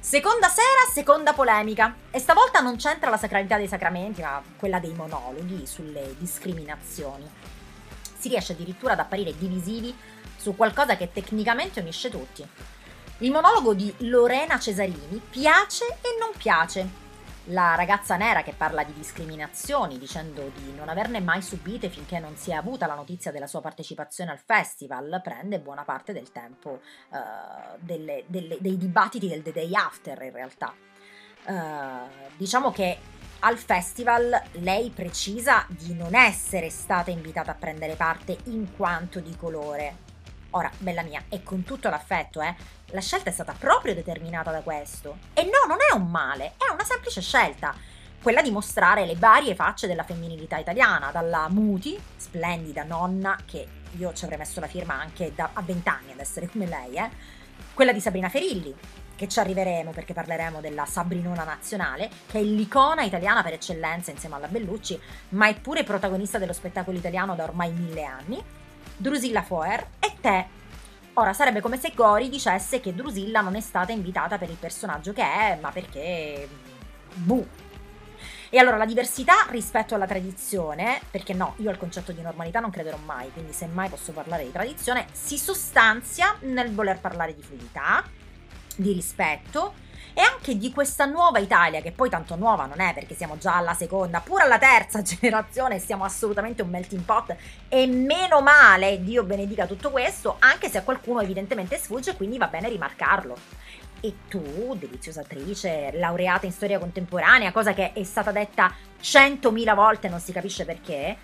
Seconda 0.00 0.48
sera, 0.48 0.90
seconda 0.92 1.32
polemica. 1.32 1.94
E 2.10 2.20
stavolta 2.20 2.60
non 2.60 2.76
c'entra 2.76 3.10
la 3.10 3.16
sacralità 3.16 3.56
dei 3.56 3.66
sacramenti, 3.66 4.22
ma 4.22 4.42
quella 4.56 4.78
dei 4.78 4.94
monologhi 4.94 5.66
sulle 5.66 6.14
discriminazioni. 6.18 7.28
Si 8.16 8.28
riesce 8.28 8.52
addirittura 8.52 8.92
ad 8.92 9.00
apparire 9.00 9.36
divisivi 9.36 9.94
su 10.36 10.54
qualcosa 10.54 10.96
che 10.96 11.10
tecnicamente 11.12 11.80
unisce 11.80 12.10
tutti. 12.10 12.46
Il 13.18 13.32
monologo 13.32 13.74
di 13.74 13.92
Lorena 13.98 14.58
Cesarini 14.58 15.20
piace 15.28 15.84
e 15.84 16.16
non 16.18 16.30
piace, 16.36 16.88
la 17.48 17.74
ragazza 17.74 18.16
nera 18.16 18.42
che 18.42 18.52
parla 18.52 18.82
di 18.82 18.92
discriminazioni 18.92 19.98
dicendo 19.98 20.50
di 20.54 20.72
non 20.74 20.88
averne 20.88 21.20
mai 21.20 21.42
subite 21.42 21.88
finché 21.88 22.18
non 22.18 22.36
si 22.36 22.50
è 22.50 22.54
avuta 22.54 22.86
la 22.86 22.94
notizia 22.94 23.30
della 23.30 23.46
sua 23.46 23.60
partecipazione 23.60 24.30
al 24.30 24.38
festival 24.38 25.20
prende 25.22 25.60
buona 25.60 25.84
parte 25.84 26.12
del 26.12 26.30
tempo 26.32 26.80
uh, 27.10 27.18
delle, 27.78 28.24
delle, 28.26 28.58
dei 28.60 28.76
dibattiti 28.76 29.28
del 29.28 29.42
The 29.42 29.52
Day 29.52 29.74
After 29.74 30.20
in 30.22 30.32
realtà. 30.32 30.74
Uh, 31.46 32.34
diciamo 32.36 32.70
che 32.70 32.98
al 33.40 33.56
festival 33.56 34.42
lei 34.52 34.90
precisa 34.90 35.64
di 35.68 35.94
non 35.94 36.14
essere 36.14 36.70
stata 36.70 37.10
invitata 37.10 37.52
a 37.52 37.54
prendere 37.54 37.94
parte 37.94 38.36
in 38.44 38.74
quanto 38.76 39.20
di 39.20 39.34
colore. 39.36 40.07
Ora, 40.50 40.70
bella 40.78 41.02
mia, 41.02 41.24
e 41.28 41.42
con 41.42 41.62
tutto 41.62 41.90
l'affetto, 41.90 42.40
eh, 42.40 42.54
la 42.86 43.00
scelta 43.00 43.28
è 43.28 43.32
stata 43.32 43.54
proprio 43.58 43.94
determinata 43.94 44.50
da 44.50 44.60
questo. 44.62 45.18
E 45.34 45.42
no, 45.42 45.66
non 45.66 45.76
è 45.78 45.94
un 45.94 46.10
male, 46.10 46.54
è 46.56 46.72
una 46.72 46.84
semplice 46.84 47.20
scelta. 47.20 47.74
Quella 48.22 48.40
di 48.40 48.50
mostrare 48.50 49.04
le 49.04 49.14
varie 49.14 49.54
facce 49.54 49.86
della 49.86 50.04
femminilità 50.04 50.56
italiana, 50.56 51.10
dalla 51.10 51.48
Muti, 51.50 52.00
splendida 52.16 52.82
nonna, 52.82 53.36
che 53.44 53.66
io 53.96 54.12
ci 54.14 54.24
avrei 54.24 54.38
messo 54.38 54.58
la 54.60 54.66
firma 54.66 54.94
anche 54.94 55.32
da, 55.34 55.50
a 55.52 55.62
vent'anni 55.62 56.12
ad 56.12 56.18
essere 56.18 56.48
come 56.48 56.66
lei, 56.66 56.94
eh. 56.94 57.10
Quella 57.74 57.92
di 57.92 58.00
Sabrina 58.00 58.28
Ferilli, 58.28 58.74
che 59.14 59.28
ci 59.28 59.38
arriveremo 59.40 59.90
perché 59.90 60.14
parleremo 60.14 60.60
della 60.60 60.86
Sabrinona 60.86 61.44
nazionale, 61.44 62.08
che 62.26 62.38
è 62.38 62.42
l'icona 62.42 63.02
italiana 63.02 63.42
per 63.42 63.52
eccellenza 63.52 64.10
insieme 64.10 64.36
alla 64.36 64.48
Bellucci, 64.48 64.98
ma 65.30 65.48
è 65.48 65.60
pure 65.60 65.84
protagonista 65.84 66.38
dello 66.38 66.52
spettacolo 66.52 66.96
italiano 66.96 67.34
da 67.34 67.44
ormai 67.44 67.70
mille 67.72 68.04
anni. 68.04 68.42
Drusilla 68.96 69.42
Foer 69.42 69.86
e 69.98 70.14
te, 70.20 70.46
Ora 71.18 71.32
sarebbe 71.32 71.60
come 71.60 71.80
se 71.80 71.94
Gori 71.96 72.28
dicesse 72.28 72.78
che 72.78 72.94
Drusilla 72.94 73.40
non 73.40 73.56
è 73.56 73.60
stata 73.60 73.90
invitata 73.90 74.38
per 74.38 74.50
il 74.50 74.56
personaggio 74.56 75.12
che 75.12 75.22
è, 75.22 75.58
ma 75.60 75.70
perché... 75.72 76.48
Buh. 77.14 77.44
E 78.50 78.58
allora 78.58 78.76
la 78.76 78.86
diversità 78.86 79.46
rispetto 79.50 79.96
alla 79.96 80.06
tradizione, 80.06 81.00
perché 81.10 81.34
no, 81.34 81.54
io 81.56 81.70
al 81.70 81.76
concetto 81.76 82.12
di 82.12 82.22
normalità 82.22 82.60
non 82.60 82.70
crederò 82.70 82.96
mai, 83.04 83.32
quindi 83.32 83.52
se 83.52 83.66
mai 83.66 83.88
posso 83.88 84.12
parlare 84.12 84.44
di 84.44 84.52
tradizione, 84.52 85.06
si 85.10 85.36
sostanzia 85.38 86.36
nel 86.42 86.72
voler 86.72 87.00
parlare 87.00 87.34
di 87.34 87.42
fluidità, 87.42 88.04
di 88.76 88.92
rispetto 88.92 89.74
e 90.18 90.20
anche 90.20 90.58
di 90.58 90.72
questa 90.72 91.04
nuova 91.04 91.38
Italia, 91.38 91.80
che 91.80 91.92
poi 91.92 92.10
tanto 92.10 92.34
nuova 92.34 92.66
non 92.66 92.80
è 92.80 92.92
perché 92.92 93.14
siamo 93.14 93.38
già 93.38 93.54
alla 93.54 93.72
seconda, 93.72 94.18
pure 94.18 94.42
alla 94.42 94.58
terza 94.58 95.00
generazione, 95.00 95.78
siamo 95.78 96.02
assolutamente 96.02 96.60
un 96.60 96.70
melting 96.70 97.02
pot 97.02 97.36
e 97.68 97.86
meno 97.86 98.40
male, 98.40 99.00
Dio 99.04 99.22
benedica 99.22 99.64
tutto 99.64 99.92
questo, 99.92 100.34
anche 100.40 100.68
se 100.68 100.78
a 100.78 100.82
qualcuno 100.82 101.20
evidentemente 101.20 101.78
sfugge, 101.78 102.16
quindi 102.16 102.36
va 102.36 102.48
bene 102.48 102.68
rimarcarlo. 102.68 103.36
E 104.00 104.14
tu, 104.26 104.74
deliziosa 104.76 105.20
attrice, 105.20 105.92
laureata 105.92 106.46
in 106.46 106.52
storia 106.52 106.80
contemporanea, 106.80 107.52
cosa 107.52 107.72
che 107.72 107.92
è 107.92 108.02
stata 108.02 108.32
detta 108.32 108.74
centomila 108.98 109.74
volte, 109.74 110.08
non 110.08 110.18
si 110.18 110.32
capisce 110.32 110.64
perché, 110.64 111.16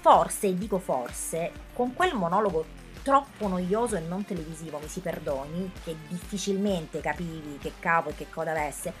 forse, 0.00 0.48
e 0.48 0.58
dico 0.58 0.80
forse, 0.80 1.52
con 1.72 1.94
quel 1.94 2.14
monologo 2.14 2.82
troppo 3.04 3.46
noioso 3.48 3.96
e 3.96 4.00
non 4.00 4.24
televisivo, 4.24 4.78
mi 4.78 4.88
si 4.88 5.00
perdoni, 5.00 5.70
che 5.84 5.94
difficilmente 6.08 7.00
capivi 7.00 7.58
che 7.58 7.74
capo 7.78 8.08
e 8.08 8.14
che 8.14 8.30
coda 8.30 8.52
avesse, 8.52 8.92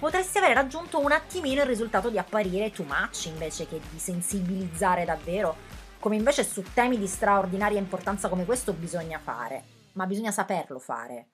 potresti 0.00 0.38
aver 0.38 0.54
raggiunto 0.54 0.98
un 0.98 1.12
attimino 1.12 1.62
il 1.62 1.68
risultato 1.68 2.10
di 2.10 2.18
apparire 2.18 2.72
too 2.72 2.84
much 2.84 3.26
invece 3.26 3.68
che 3.68 3.80
di 3.88 4.00
sensibilizzare 4.00 5.04
davvero, 5.04 5.54
come 6.00 6.16
invece 6.16 6.42
su 6.42 6.64
temi 6.74 6.98
di 6.98 7.06
straordinaria 7.06 7.78
importanza 7.78 8.28
come 8.28 8.44
questo 8.44 8.72
bisogna 8.72 9.20
fare, 9.20 9.62
ma 9.92 10.06
bisogna 10.06 10.32
saperlo 10.32 10.80
fare. 10.80 11.28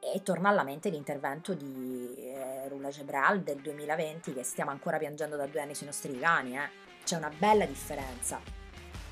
E 0.00 0.22
torna 0.22 0.48
alla 0.48 0.62
mente 0.62 0.88
l'intervento 0.88 1.52
di 1.52 2.14
eh, 2.16 2.66
Rula 2.68 2.88
Gebral 2.88 3.42
del 3.42 3.60
2020 3.60 4.32
che 4.32 4.42
stiamo 4.42 4.70
ancora 4.70 4.96
piangendo 4.96 5.36
da 5.36 5.46
due 5.46 5.60
anni 5.60 5.74
sui 5.74 5.86
nostri 5.86 6.12
divani, 6.12 6.56
eh. 6.56 6.82
C'è 7.04 7.16
una 7.16 7.30
bella 7.38 7.66
differenza. 7.66 8.63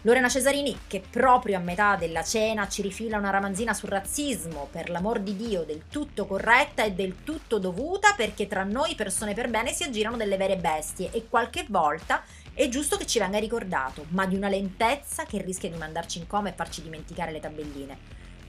Lorena 0.04 0.28
Cesarini, 0.28 0.80
che 0.88 1.00
proprio 1.00 1.58
a 1.58 1.60
metà 1.60 1.94
della 1.94 2.24
cena 2.24 2.66
ci 2.66 2.82
rifila 2.82 3.18
una 3.18 3.30
ramanzina 3.30 3.72
sul 3.72 3.90
razzismo, 3.90 4.66
per 4.68 4.90
l'amor 4.90 5.20
di 5.20 5.36
Dio, 5.36 5.62
del 5.62 5.84
tutto 5.88 6.26
corretta 6.26 6.82
e 6.82 6.90
del 6.90 7.22
tutto 7.22 7.60
dovuta, 7.60 8.12
perché 8.16 8.48
tra 8.48 8.64
noi 8.64 8.96
persone 8.96 9.32
per 9.32 9.48
bene 9.48 9.72
si 9.72 9.84
aggirano 9.84 10.16
delle 10.16 10.36
vere 10.36 10.56
bestie 10.56 11.12
e 11.12 11.28
qualche 11.28 11.66
volta 11.68 12.24
è 12.52 12.66
giusto 12.66 12.96
che 12.96 13.06
ci 13.06 13.20
venga 13.20 13.38
ricordato, 13.38 14.06
ma 14.08 14.26
di 14.26 14.34
una 14.34 14.48
lentezza 14.48 15.24
che 15.24 15.40
rischia 15.40 15.70
di 15.70 15.76
mandarci 15.76 16.18
in 16.18 16.26
coma 16.26 16.48
e 16.48 16.54
farci 16.56 16.82
dimenticare 16.82 17.30
le 17.30 17.38
tabelline. 17.38 17.98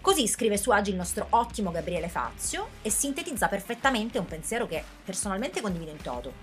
Così 0.02 0.28
scrive 0.28 0.58
su 0.58 0.72
Agi 0.72 0.90
il 0.90 0.96
nostro 0.96 1.28
ottimo 1.30 1.70
Gabriele 1.70 2.10
Fazio 2.10 2.70
e 2.82 2.90
sintetizza 2.90 3.48
perfettamente 3.48 4.18
un 4.18 4.26
pensiero 4.26 4.66
che 4.66 4.84
personalmente 5.06 5.62
condivido 5.62 5.92
in 5.92 6.02
toto. 6.02 6.34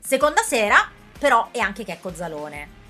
Seconda 0.00 0.40
sera, 0.40 0.90
però, 1.18 1.50
è 1.50 1.58
anche 1.58 1.84
Checco 1.84 2.14
Zalone 2.14 2.84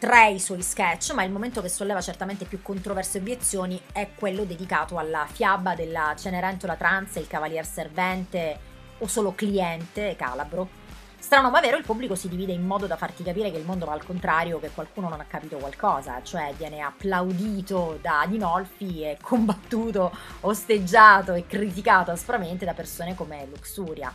tre 0.00 0.30
i 0.30 0.40
suoi 0.40 0.62
sketch, 0.62 1.12
ma 1.12 1.24
il 1.24 1.30
momento 1.30 1.60
che 1.60 1.68
solleva 1.68 2.00
certamente 2.00 2.46
più 2.46 2.62
controverse 2.62 3.18
e 3.18 3.20
obiezioni 3.20 3.78
è 3.92 4.08
quello 4.14 4.44
dedicato 4.44 4.96
alla 4.96 5.26
fiaba 5.30 5.74
della 5.74 6.14
Cenerentola 6.16 6.74
trans 6.74 7.16
il 7.16 7.26
cavalier 7.26 7.66
servente 7.66 8.58
o 8.96 9.06
solo 9.06 9.34
cliente 9.34 10.16
calabro. 10.16 10.78
Strano 11.18 11.50
ma 11.50 11.60
vero, 11.60 11.76
il 11.76 11.84
pubblico 11.84 12.14
si 12.14 12.30
divide 12.30 12.52
in 12.52 12.64
modo 12.64 12.86
da 12.86 12.96
farti 12.96 13.22
capire 13.22 13.50
che 13.50 13.58
il 13.58 13.66
mondo 13.66 13.84
va 13.84 13.92
al 13.92 14.02
contrario, 14.02 14.58
che 14.58 14.70
qualcuno 14.70 15.10
non 15.10 15.20
ha 15.20 15.26
capito 15.28 15.58
qualcosa, 15.58 16.22
cioè 16.22 16.54
viene 16.56 16.80
applaudito 16.80 17.98
da 18.00 18.24
Dinolfi 18.26 19.02
e 19.02 19.18
combattuto, 19.20 20.16
osteggiato 20.40 21.34
e 21.34 21.46
criticato 21.46 22.10
aspramente 22.10 22.64
da 22.64 22.72
persone 22.72 23.14
come 23.14 23.46
Luxuria. 23.50 24.10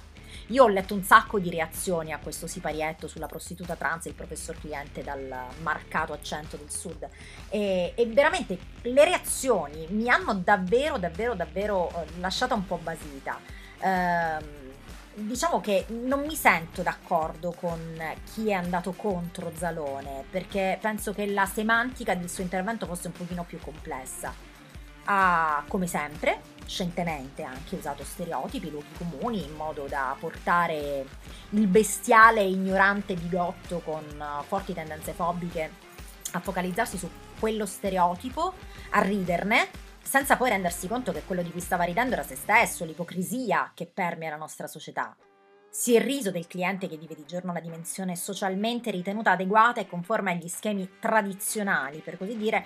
Io 0.47 0.63
ho 0.63 0.67
letto 0.67 0.93
un 0.93 1.03
sacco 1.03 1.39
di 1.39 1.49
reazioni 1.49 2.13
a 2.13 2.19
questo 2.19 2.45
siparietto 2.45 3.07
sulla 3.07 3.25
prostituta 3.25 3.75
trans 3.75 4.05
e 4.05 4.09
il 4.09 4.15
professor 4.15 4.55
cliente 4.59 5.01
dal 5.03 5.33
marcato 5.61 6.13
accento 6.13 6.55
del 6.55 6.69
sud 6.69 7.07
e, 7.49 7.93
e 7.95 8.05
veramente 8.05 8.57
le 8.83 9.05
reazioni 9.05 9.87
mi 9.89 10.07
hanno 10.07 10.35
davvero, 10.35 10.97
davvero, 10.97 11.33
davvero 11.33 11.89
eh, 11.89 12.19
lasciata 12.19 12.53
un 12.53 12.65
po' 12.65 12.77
basita. 12.77 13.39
Ehm, 13.79 14.43
diciamo 15.15 15.61
che 15.61 15.85
non 15.87 16.21
mi 16.21 16.35
sento 16.35 16.81
d'accordo 16.83 17.51
con 17.51 17.99
chi 18.33 18.49
è 18.49 18.53
andato 18.53 18.91
contro 18.91 19.51
Zalone, 19.55 20.25
perché 20.29 20.77
penso 20.79 21.13
che 21.13 21.25
la 21.25 21.45
semantica 21.45 22.13
del 22.13 22.29
suo 22.29 22.43
intervento 22.43 22.85
fosse 22.85 23.07
un 23.07 23.13
pochino 23.13 23.43
più 23.45 23.59
complessa. 23.59 24.33
Ha, 25.05 25.63
come 25.67 25.87
sempre, 25.87 26.41
scientemente 26.65 27.43
anche 27.43 27.75
usato 27.75 28.03
stereotipi, 28.03 28.71
luoghi 28.71 28.93
comuni, 28.97 29.43
in 29.43 29.53
modo 29.53 29.85
da 29.87 30.15
portare 30.19 31.05
il 31.49 31.67
bestiale 31.67 32.43
ignorante 32.43 33.13
bigotto 33.13 33.79
con 33.79 34.03
uh, 34.03 34.43
forti 34.43 34.73
tendenze 34.73 35.13
fobiche 35.13 35.83
a 36.31 36.39
focalizzarsi 36.39 36.97
su 36.97 37.09
quello 37.39 37.65
stereotipo, 37.65 38.53
a 38.91 39.01
riderne, 39.01 39.69
senza 40.01 40.37
poi 40.37 40.49
rendersi 40.49 40.87
conto 40.87 41.11
che 41.11 41.23
quello 41.23 41.41
di 41.41 41.51
cui 41.51 41.61
stava 41.61 41.83
ridendo 41.83 42.13
era 42.13 42.23
se 42.23 42.35
stesso, 42.35 42.85
l'ipocrisia 42.85 43.71
che 43.73 43.85
permea 43.85 44.31
la 44.31 44.37
nostra 44.37 44.67
società. 44.67 45.15
Si 45.69 45.93
è 45.93 46.01
riso 46.01 46.31
del 46.31 46.47
cliente 46.47 46.87
che 46.87 46.95
vive 46.95 47.15
di 47.15 47.25
giorno 47.25 47.51
la 47.51 47.59
dimensione 47.59 48.15
socialmente 48.15 48.91
ritenuta 48.91 49.31
adeguata 49.31 49.81
e 49.81 49.87
conforme 49.87 50.31
agli 50.31 50.47
schemi 50.47 50.89
tradizionali, 50.99 51.99
per 51.99 52.17
così 52.17 52.37
dire, 52.37 52.65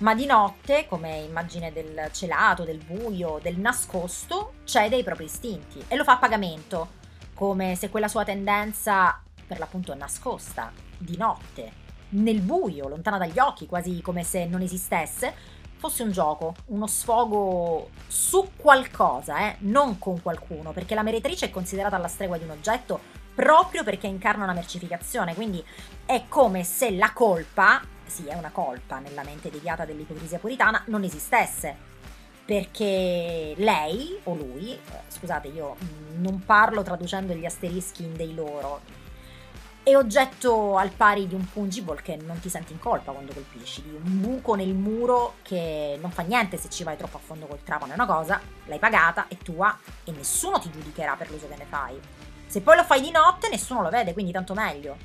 ma 0.00 0.14
di 0.14 0.26
notte, 0.26 0.86
come 0.88 1.18
immagine 1.18 1.72
del 1.72 2.08
celato, 2.12 2.64
del 2.64 2.78
buio, 2.78 3.38
del 3.42 3.58
nascosto, 3.58 4.54
cede 4.64 4.96
ai 4.96 5.02
propri 5.02 5.24
istinti 5.24 5.84
e 5.88 5.96
lo 5.96 6.04
fa 6.04 6.12
a 6.12 6.18
pagamento, 6.18 6.98
come 7.34 7.74
se 7.74 7.90
quella 7.90 8.08
sua 8.08 8.24
tendenza, 8.24 9.20
per 9.46 9.58
l'appunto 9.58 9.94
nascosta, 9.94 10.72
di 10.96 11.16
notte, 11.16 11.72
nel 12.10 12.40
buio, 12.40 12.88
lontana 12.88 13.18
dagli 13.18 13.38
occhi, 13.38 13.66
quasi 13.66 14.00
come 14.00 14.24
se 14.24 14.46
non 14.46 14.62
esistesse, 14.62 15.34
fosse 15.76 16.02
un 16.02 16.12
gioco, 16.12 16.54
uno 16.66 16.86
sfogo 16.86 17.90
su 18.06 18.50
qualcosa, 18.56 19.48
eh? 19.48 19.56
non 19.60 19.98
con 19.98 20.20
qualcuno, 20.22 20.72
perché 20.72 20.94
la 20.94 21.02
meretrice 21.02 21.46
è 21.46 21.50
considerata 21.50 21.96
alla 21.96 22.08
stregua 22.08 22.38
di 22.38 22.44
un 22.44 22.50
oggetto 22.50 23.18
proprio 23.34 23.84
perché 23.84 24.06
incarna 24.06 24.44
una 24.44 24.52
mercificazione, 24.52 25.34
quindi 25.34 25.64
è 26.04 26.24
come 26.28 26.64
se 26.64 26.90
la 26.90 27.12
colpa, 27.12 27.80
sì 28.10 28.26
è 28.26 28.34
una 28.34 28.50
colpa 28.50 28.98
nella 28.98 29.22
mente 29.22 29.50
deviata 29.50 29.86
dell'ipocrisia 29.86 30.38
puritana, 30.38 30.82
non 30.86 31.04
esistesse, 31.04 31.74
perché 32.44 33.54
lei 33.56 34.18
o 34.24 34.34
lui, 34.34 34.72
eh, 34.72 34.80
scusate 35.08 35.48
io 35.48 35.76
non 36.16 36.44
parlo 36.44 36.82
traducendo 36.82 37.32
gli 37.32 37.46
asterischi 37.46 38.02
in 38.02 38.14
dei 38.14 38.34
loro, 38.34 38.80
è 39.82 39.96
oggetto 39.96 40.76
al 40.76 40.90
pari 40.90 41.26
di 41.26 41.34
un 41.34 41.48
pungible 41.50 42.02
che 42.02 42.16
non 42.16 42.38
ti 42.38 42.50
senti 42.50 42.72
in 42.72 42.78
colpa 42.78 43.12
quando 43.12 43.32
colpisci, 43.32 43.82
di 43.82 43.90
un 43.90 44.20
buco 44.20 44.54
nel 44.54 44.74
muro 44.74 45.36
che 45.42 45.96
non 46.00 46.10
fa 46.10 46.22
niente 46.22 46.58
se 46.58 46.68
ci 46.68 46.84
vai 46.84 46.96
troppo 46.96 47.16
a 47.16 47.20
fondo 47.20 47.46
col 47.46 47.62
trapano, 47.62 47.92
è 47.92 47.94
una 47.94 48.06
cosa, 48.06 48.40
l'hai 48.66 48.78
pagata, 48.78 49.26
è 49.28 49.36
tua 49.36 49.76
e 50.04 50.12
nessuno 50.12 50.58
ti 50.58 50.70
giudicherà 50.70 51.14
per 51.16 51.30
l'uso 51.30 51.48
che 51.48 51.56
ne 51.56 51.64
fai. 51.64 51.98
Se 52.46 52.60
poi 52.60 52.76
lo 52.76 52.84
fai 52.84 53.00
di 53.00 53.10
notte 53.10 53.48
nessuno 53.48 53.80
lo 53.80 53.90
vede, 53.90 54.12
quindi 54.12 54.32
tanto 54.32 54.54
meglio. 54.54 54.96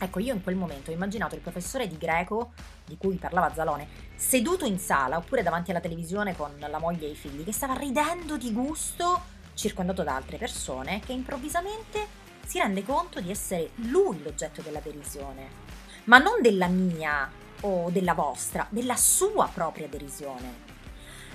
Ecco, 0.00 0.20
io 0.20 0.32
in 0.32 0.42
quel 0.42 0.54
momento 0.54 0.90
ho 0.90 0.94
immaginato 0.94 1.34
il 1.34 1.40
professore 1.40 1.88
di 1.88 1.98
greco, 1.98 2.52
di 2.84 2.96
cui 2.96 3.16
parlava 3.16 3.52
Zalone, 3.52 3.88
seduto 4.14 4.64
in 4.64 4.78
sala 4.78 5.16
oppure 5.16 5.42
davanti 5.42 5.70
alla 5.70 5.80
televisione 5.80 6.36
con 6.36 6.52
la 6.58 6.78
moglie 6.78 7.06
e 7.06 7.10
i 7.10 7.16
figli, 7.16 7.44
che 7.44 7.52
stava 7.52 7.74
ridendo 7.74 8.36
di 8.36 8.52
gusto, 8.52 9.20
circondato 9.54 10.04
da 10.04 10.14
altre 10.14 10.36
persone, 10.36 11.00
che 11.04 11.12
improvvisamente 11.12 12.06
si 12.46 12.58
rende 12.58 12.84
conto 12.84 13.20
di 13.20 13.30
essere 13.30 13.70
lui 13.74 14.22
l'oggetto 14.22 14.62
della 14.62 14.80
derisione, 14.80 15.48
ma 16.04 16.18
non 16.18 16.40
della 16.40 16.68
mia 16.68 17.28
o 17.62 17.90
della 17.90 18.14
vostra, 18.14 18.66
della 18.70 18.96
sua 18.96 19.50
propria 19.52 19.88
derisione. 19.88 20.66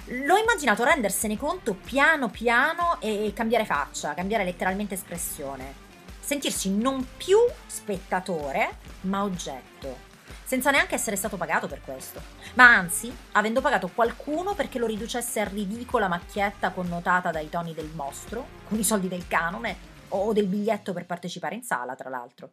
L'ho 0.06 0.38
immaginato 0.38 0.84
rendersene 0.84 1.38
conto 1.38 1.76
piano 1.76 2.30
piano 2.30 3.00
e 3.02 3.32
cambiare 3.36 3.66
faccia, 3.66 4.14
cambiare 4.14 4.44
letteralmente 4.46 4.96
espressione. 4.96 5.83
Sentirsi 6.24 6.72
non 6.72 7.06
più 7.18 7.38
spettatore, 7.68 8.78
ma 9.02 9.24
oggetto, 9.24 10.12
senza 10.46 10.72
neanche 10.72 10.96
essere 10.96 11.18
stato 11.18 11.36
pagato 11.36 11.68
per 11.68 11.82
questo, 11.82 12.22
ma 12.54 12.74
anzi, 12.74 13.14
avendo 13.34 13.60
pagato 13.60 13.90
qualcuno 13.94 14.54
perché 14.54 14.80
lo 14.80 14.86
riducesse 14.86 15.42
a 15.42 15.48
ridicola 15.50 16.08
macchietta 16.08 16.72
connotata 16.72 17.30
dai 17.30 17.50
toni 17.50 17.74
del 17.74 17.92
mostro, 17.94 18.46
con 18.70 18.80
i 18.80 18.86
soldi 18.86 19.10
del 19.10 19.28
canone, 19.28 19.92
o 20.10 20.32
del 20.32 20.48
biglietto 20.48 20.94
per 20.94 21.06
partecipare 21.06 21.56
in 21.56 21.64
sala, 21.64 21.96
tra 21.96 22.10
l'altro. 22.10 22.52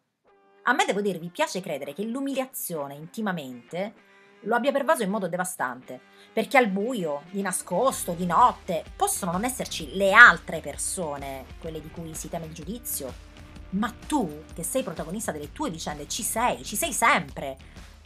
A 0.65 0.73
me 0.73 0.85
devo 0.85 1.01
dirvi, 1.01 1.29
piace 1.29 1.61
credere 1.61 1.95
che 1.95 2.03
l'umiliazione 2.03 2.95
intimamente 2.95 4.09
lo 4.45 4.57
abbia 4.57 4.73
pervaso 4.73 5.03
in 5.03 5.11
modo 5.11 5.29
devastante, 5.29 6.01
perché 6.33 6.57
al 6.57 6.69
buio, 6.69 7.23
di 7.31 7.43
nascosto, 7.43 8.13
di 8.13 8.27
notte, 8.27 8.85
possono 8.97 9.31
non 9.31 9.45
esserci 9.45 9.95
le 9.95 10.13
altre 10.13 10.61
persone, 10.61 11.45
quelle 11.61 11.81
di 11.81 11.91
cui 11.91 12.15
si 12.15 12.29
teme 12.29 12.47
il 12.47 12.55
giudizio, 12.55 13.29
ma 13.71 13.93
tu, 14.07 14.45
che 14.55 14.63
sei 14.63 14.83
protagonista 14.83 15.33
delle 15.33 15.53
tue 15.53 15.71
vicende, 15.71 16.09
ci 16.09 16.23
sei, 16.23 16.65
ci 16.65 16.77
sei 16.77 16.93
sempre, 16.93 17.57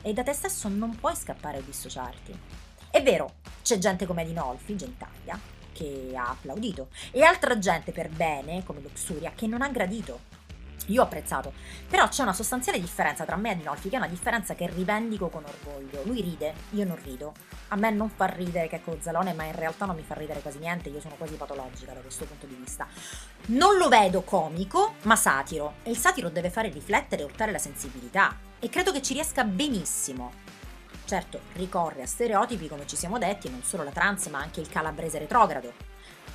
e 0.02 0.12
da 0.12 0.22
te 0.22 0.32
stesso 0.32 0.68
non 0.68 0.96
puoi 0.96 1.16
scappare 1.16 1.58
o 1.58 1.62
dissociarti. 1.62 2.38
È 2.90 3.02
vero, 3.02 3.34
c'è 3.62 3.78
gente 3.78 4.06
come 4.06 4.22
Adinolfi, 4.22 4.76
Gentaglia, 4.76 5.38
che 5.72 6.12
ha 6.14 6.30
applaudito 6.30 6.88
e 7.10 7.22
altra 7.22 7.58
gente 7.58 7.90
per 7.92 8.08
bene, 8.08 8.62
come 8.64 8.80
Luxuria, 8.80 9.32
che 9.34 9.46
non 9.46 9.62
ha 9.62 9.68
gradito. 9.68 10.42
Io 10.86 11.00
ho 11.00 11.04
apprezzato, 11.04 11.52
però 11.88 12.08
c'è 12.08 12.22
una 12.22 12.32
sostanziale 12.32 12.80
differenza 12.80 13.24
tra 13.24 13.36
me 13.36 13.50
e 13.50 13.52
Adinolfi, 13.52 13.88
che 13.88 13.94
è 13.94 13.98
una 13.98 14.08
differenza 14.08 14.54
che 14.54 14.68
rivendico 14.68 15.28
con 15.28 15.44
orgoglio. 15.44 16.02
Lui 16.04 16.20
ride, 16.20 16.52
io 16.70 16.84
non 16.84 16.98
rido. 17.02 17.32
A 17.68 17.76
me 17.76 17.90
non 17.90 18.10
fa 18.10 18.26
ridere 18.26 18.68
che 18.68 18.76
è 18.76 18.82
Cozzalone, 18.82 19.32
ma 19.32 19.44
in 19.44 19.54
realtà 19.54 19.86
non 19.86 19.96
mi 19.96 20.02
fa 20.02 20.14
ridere 20.14 20.40
quasi 20.40 20.58
niente, 20.58 20.90
io 20.90 21.00
sono 21.00 21.14
quasi 21.16 21.34
patologica 21.34 21.92
da 21.92 22.00
questo 22.00 22.24
punto 22.26 22.46
di 22.46 22.54
vista. 22.54 22.86
Non 23.46 23.76
lo 23.76 23.88
vedo 23.88 24.22
comico, 24.22 24.94
ma 25.02 25.16
satiro, 25.16 25.74
e 25.82 25.90
il 25.90 25.96
satiro 25.96 26.28
deve 26.28 26.50
fare 26.50 26.68
riflettere 26.68 27.22
e 27.22 27.24
urtare 27.24 27.50
la 27.50 27.58
sensibilità, 27.58 28.36
e 28.58 28.68
credo 28.68 28.92
che 28.92 29.02
ci 29.02 29.14
riesca 29.14 29.44
benissimo. 29.44 30.32
Certo, 31.06 31.40
ricorre 31.54 32.02
a 32.02 32.06
stereotipi 32.06 32.68
come 32.68 32.86
ci 32.86 32.96
siamo 32.96 33.18
detti, 33.18 33.50
non 33.50 33.62
solo 33.62 33.82
la 33.82 33.90
trans 33.90 34.26
ma 34.26 34.38
anche 34.38 34.60
il 34.60 34.68
calabrese 34.68 35.18
retrogrado. 35.18 35.72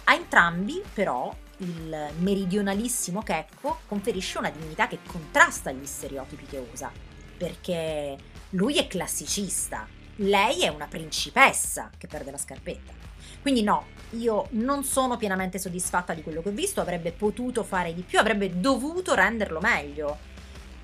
A 0.05 0.13
entrambi, 0.13 0.81
però, 0.93 1.33
il 1.59 2.09
meridionalissimo 2.19 3.21
Checco 3.21 3.79
conferisce 3.87 4.37
una 4.37 4.49
dignità 4.49 4.87
che 4.87 4.99
contrasta 5.05 5.71
gli 5.71 5.85
stereotipi 5.85 6.45
che 6.45 6.65
usa, 6.71 6.91
perché 7.37 8.17
lui 8.51 8.77
è 8.77 8.87
classicista, 8.87 9.87
lei 10.17 10.61
è 10.61 10.67
una 10.67 10.87
principessa 10.87 11.89
che 11.97 12.07
perde 12.07 12.31
la 12.31 12.37
scarpetta. 12.37 12.93
Quindi 13.41 13.63
no, 13.63 13.85
io 14.11 14.47
non 14.51 14.83
sono 14.83 15.15
pienamente 15.15 15.59
soddisfatta 15.59 16.13
di 16.13 16.23
quello 16.23 16.41
che 16.41 16.49
ho 16.49 16.53
visto, 16.53 16.81
avrebbe 16.81 17.11
potuto 17.11 17.63
fare 17.63 17.93
di 17.93 18.01
più, 18.01 18.19
avrebbe 18.19 18.59
dovuto 18.59 19.13
renderlo 19.13 19.59
meglio. 19.59 20.17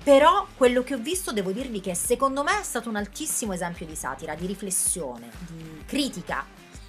Però 0.02 0.46
quello 0.56 0.82
che 0.84 0.94
ho 0.94 0.98
visto 0.98 1.32
devo 1.32 1.50
dirvi 1.50 1.80
che 1.80 1.94
secondo 1.94 2.44
me 2.44 2.60
è 2.60 2.62
stato 2.62 2.88
un 2.88 2.96
altissimo 2.96 3.52
esempio 3.52 3.84
di 3.86 3.96
satira, 3.96 4.36
di 4.36 4.46
riflessione, 4.46 5.28
di 5.48 5.82
critica, 5.84 6.46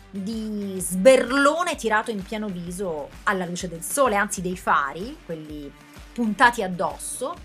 di 0.10 0.76
sberlone 0.80 1.76
tirato 1.76 2.12
in 2.12 2.24
pieno 2.24 2.48
viso 2.48 3.10
alla 3.24 3.46
luce 3.46 3.68
del 3.68 3.84
sole, 3.84 4.16
anzi 4.16 4.42
dei 4.42 4.58
fari, 4.58 5.18
quelli 5.26 5.72
puntati 6.14 6.64
addosso, 6.64 7.36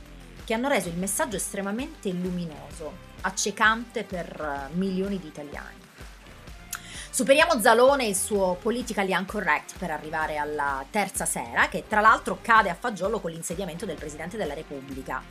che 0.45 0.55
hanno 0.55 0.69
reso 0.69 0.89
il 0.89 0.97
messaggio 0.97 1.37
estremamente 1.37 2.11
luminoso, 2.11 3.11
accecante 3.23 4.05
per 4.05 4.71
milioni 4.73 5.19
di 5.19 5.27
italiani. 5.27 5.81
Superiamo 7.11 7.61
Zalone 7.61 8.07
e 8.07 8.09
il 8.09 8.17
suo 8.17 8.57
politically 8.61 9.13
incorrect 9.15 9.77
per 9.77 9.91
arrivare 9.91 10.39
alla 10.39 10.83
terza 10.91 11.27
sera, 11.27 11.69
che 11.69 11.85
tra 11.87 12.01
l'altro 12.01 12.39
cade 12.41 12.71
a 12.71 12.75
fagiolo 12.75 13.21
con 13.21 13.31
l'insediamento 13.31 13.85
del 13.85 13.97
Presidente 13.97 14.39
della 14.39 14.55
Repubblica, 14.55 15.23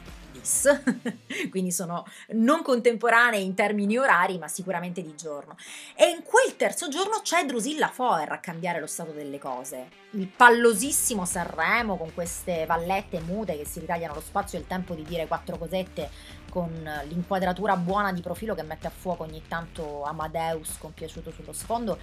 bis, 0.41 0.82
quindi 1.49 1.71
sono 1.71 2.06
non 2.32 2.63
contemporanei 2.63 3.45
in 3.45 3.54
termini 3.54 3.97
orari, 3.97 4.38
ma 4.38 4.47
sicuramente 4.47 5.01
di 5.01 5.15
giorno. 5.15 5.56
E 5.95 6.10
in 6.10 6.23
quel 6.23 6.56
terzo 6.58 6.89
giorno 6.89 7.21
c'è 7.21 7.45
Drusilla 7.45 7.88
Foer 7.88 8.32
a 8.32 8.39
cambiare 8.39 8.80
lo 8.80 8.88
stato 8.88 9.12
delle 9.12 9.38
cose. 9.38 9.99
Il 10.12 10.27
pallosissimo 10.27 11.25
Sanremo 11.25 11.95
con 11.95 12.13
queste 12.13 12.65
vallette 12.65 13.19
mute 13.21 13.56
che 13.56 13.65
si 13.65 13.80
ritagliano 13.80 14.15
lo 14.15 14.21
spazio 14.21 14.58
e 14.58 14.62
il 14.62 14.67
tempo 14.67 14.93
di 14.93 15.04
dire 15.04 15.27
quattro 15.27 15.58
cosette 15.58 16.10
con 16.49 16.69
l'inquadratura 17.08 17.77
buona 17.77 18.12
di 18.12 18.19
profilo 18.19 18.54
che 18.54 18.63
mette 18.63 18.88
a 18.88 18.89
fuoco 18.89 19.23
ogni 19.23 19.43
tanto 19.47 20.04
Amadeus 20.04 20.77
compiaciuto 20.80 21.32
sullo 21.32 21.54
sfondo 21.54 21.97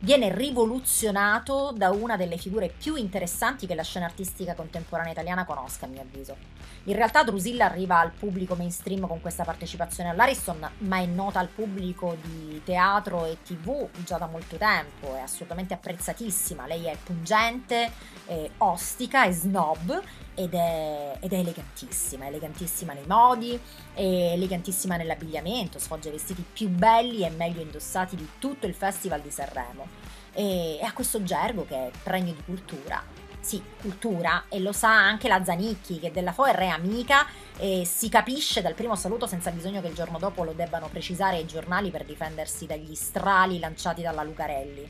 viene 0.00 0.34
rivoluzionato 0.34 1.72
da 1.74 1.90
una 1.90 2.16
delle 2.16 2.36
figure 2.36 2.72
più 2.76 2.94
interessanti 2.94 3.66
che 3.66 3.74
la 3.74 3.82
scena 3.82 4.06
artistica 4.06 4.54
contemporanea 4.54 5.12
italiana 5.12 5.44
conosca, 5.44 5.86
a 5.86 5.88
mio 5.88 6.00
avviso. 6.00 6.36
In 6.84 6.94
realtà 6.94 7.22
Drusilla 7.22 7.66
arriva 7.66 7.98
al 7.98 8.10
pubblico 8.10 8.54
mainstream 8.54 9.06
con 9.06 9.20
questa 9.20 9.44
partecipazione 9.44 10.08
all'Ariston, 10.08 10.70
ma 10.78 10.98
è 10.98 11.06
nota 11.06 11.38
al 11.38 11.48
pubblico 11.48 12.16
di 12.22 12.62
teatro 12.64 13.26
e 13.26 13.38
tv 13.44 13.88
già 14.04 14.16
da 14.16 14.26
molto 14.26 14.56
tempo, 14.56 15.14
è 15.14 15.20
assolutamente 15.20 15.74
apprezzatissima, 15.74 16.66
lei 16.66 16.86
è 16.86 16.96
pungente, 17.02 17.92
è 18.24 18.50
ostica, 18.58 19.24
è 19.24 19.30
snob 19.30 20.02
ed 20.34 20.54
è, 20.54 21.16
ed 21.20 21.32
è 21.32 21.38
elegantissima, 21.38 22.26
elegantissima 22.26 22.92
nei 22.92 23.06
modi, 23.06 23.58
è 23.92 24.02
elegantissima 24.02 24.96
nell'abbigliamento, 24.96 25.78
sfoggia 25.78 26.10
vestiti 26.10 26.44
più 26.52 26.68
belli 26.68 27.24
e 27.24 27.30
meglio 27.30 27.60
indossati 27.60 28.16
di 28.16 28.26
tutto 28.38 28.66
il 28.66 28.74
Festival 28.74 29.20
di 29.20 29.30
Sanremo. 29.30 29.86
E, 30.32 30.78
ha 30.82 30.92
questo 30.92 31.22
gergo 31.22 31.66
che 31.66 31.74
è 31.74 31.90
pregno 32.02 32.32
di 32.32 32.42
cultura, 32.44 33.02
sì, 33.40 33.62
cultura, 33.80 34.44
e 34.48 34.60
lo 34.60 34.72
sa 34.72 34.90
anche 34.90 35.28
la 35.28 35.42
Zanicchi, 35.42 35.98
che 35.98 36.10
della 36.12 36.32
Foer 36.32 36.56
è 36.56 36.66
amica 36.66 37.26
e 37.56 37.84
si 37.84 38.08
capisce 38.08 38.62
dal 38.62 38.74
primo 38.74 38.94
saluto 38.96 39.26
senza 39.26 39.50
bisogno 39.50 39.80
che 39.80 39.88
il 39.88 39.94
giorno 39.94 40.18
dopo 40.18 40.44
lo 40.44 40.52
debbano 40.52 40.88
precisare 40.88 41.38
i 41.38 41.46
giornali 41.46 41.90
per 41.90 42.04
difendersi 42.04 42.66
dagli 42.66 42.94
strali 42.94 43.58
lanciati 43.58 44.02
dalla 44.02 44.22
Lucarelli. 44.22 44.88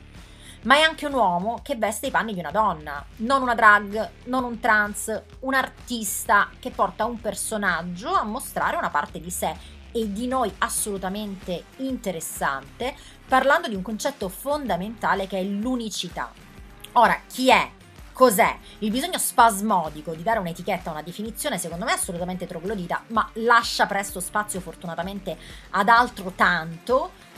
Ma 0.63 0.75
è 0.75 0.81
anche 0.81 1.07
un 1.07 1.13
uomo 1.13 1.59
che 1.63 1.75
veste 1.75 2.07
i 2.07 2.11
panni 2.11 2.35
di 2.35 2.39
una 2.39 2.51
donna, 2.51 3.03
non 3.17 3.41
una 3.41 3.55
drag, 3.55 4.09
non 4.25 4.43
un 4.43 4.59
trans, 4.59 5.23
un 5.39 5.55
artista 5.55 6.49
che 6.59 6.69
porta 6.69 7.05
un 7.05 7.19
personaggio 7.19 8.13
a 8.13 8.23
mostrare 8.23 8.77
una 8.77 8.91
parte 8.91 9.19
di 9.19 9.31
sé 9.31 9.79
e 9.91 10.11
di 10.11 10.27
noi 10.27 10.53
assolutamente 10.59 11.63
interessante, 11.77 12.95
parlando 13.27 13.67
di 13.67 13.75
un 13.75 13.81
concetto 13.81 14.29
fondamentale 14.29 15.25
che 15.25 15.39
è 15.39 15.43
l'unicità. 15.43 16.31
Ora, 16.93 17.19
chi 17.27 17.49
è 17.49 17.67
cos'è? 18.13 18.55
Il 18.79 18.91
bisogno 18.91 19.17
spasmodico 19.17 20.13
di 20.13 20.21
dare 20.21 20.37
un'etichetta, 20.37 20.91
una 20.91 21.01
definizione, 21.01 21.57
secondo 21.57 21.85
me 21.85 21.91
è 21.91 21.95
assolutamente 21.95 22.45
troglodita, 22.45 23.05
ma 23.07 23.27
lascia 23.33 23.87
presto 23.87 24.19
spazio 24.19 24.59
fortunatamente 24.59 25.35
ad 25.71 25.89
altro 25.89 26.33
tanto 26.35 27.29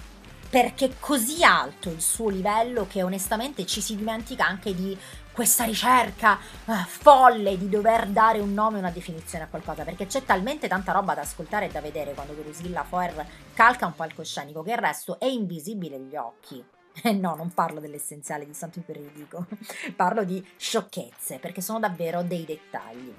perché 0.53 0.85
è 0.85 0.91
così 0.99 1.43
alto 1.43 1.89
il 1.89 1.99
suo 1.99 2.29
livello 2.29 2.85
che 2.85 3.01
onestamente 3.01 3.65
ci 3.65 3.81
si 3.81 3.95
dimentica 3.95 4.45
anche 4.45 4.75
di 4.75 4.95
questa 5.31 5.63
ricerca 5.63 6.37
uh, 6.65 6.73
folle 6.85 7.57
di 7.57 7.69
dover 7.69 8.05
dare 8.05 8.37
un 8.39 8.53
nome 8.53 8.75
e 8.75 8.81
una 8.81 8.91
definizione 8.91 9.45
a 9.45 9.47
qualcosa, 9.47 9.83
perché 9.83 10.05
c'è 10.05 10.23
talmente 10.23 10.67
tanta 10.67 10.91
roba 10.91 11.15
da 11.15 11.21
ascoltare 11.21 11.65
e 11.65 11.71
da 11.71 11.81
vedere 11.81 12.13
quando 12.13 12.33
Drusilla 12.33 12.83
Foer 12.83 13.25
calca 13.55 13.87
un 13.87 13.95
palcoscenico 13.95 14.61
che 14.61 14.73
il 14.73 14.77
resto 14.77 15.19
è 15.19 15.25
invisibile 15.25 15.95
agli 15.95 16.15
occhi. 16.15 16.63
Eh 17.01 17.11
no, 17.11 17.35
non 17.35 17.51
parlo 17.53 17.79
dell'essenziale 17.79 18.45
di 18.45 18.53
Santo 18.53 18.79
Iperidico, 18.79 19.47
parlo 19.95 20.23
di 20.23 20.45
sciocchezze, 20.57 21.39
perché 21.39 21.59
sono 21.59 21.79
davvero 21.79 22.21
dei 22.21 22.45
dettagli. 22.45 23.13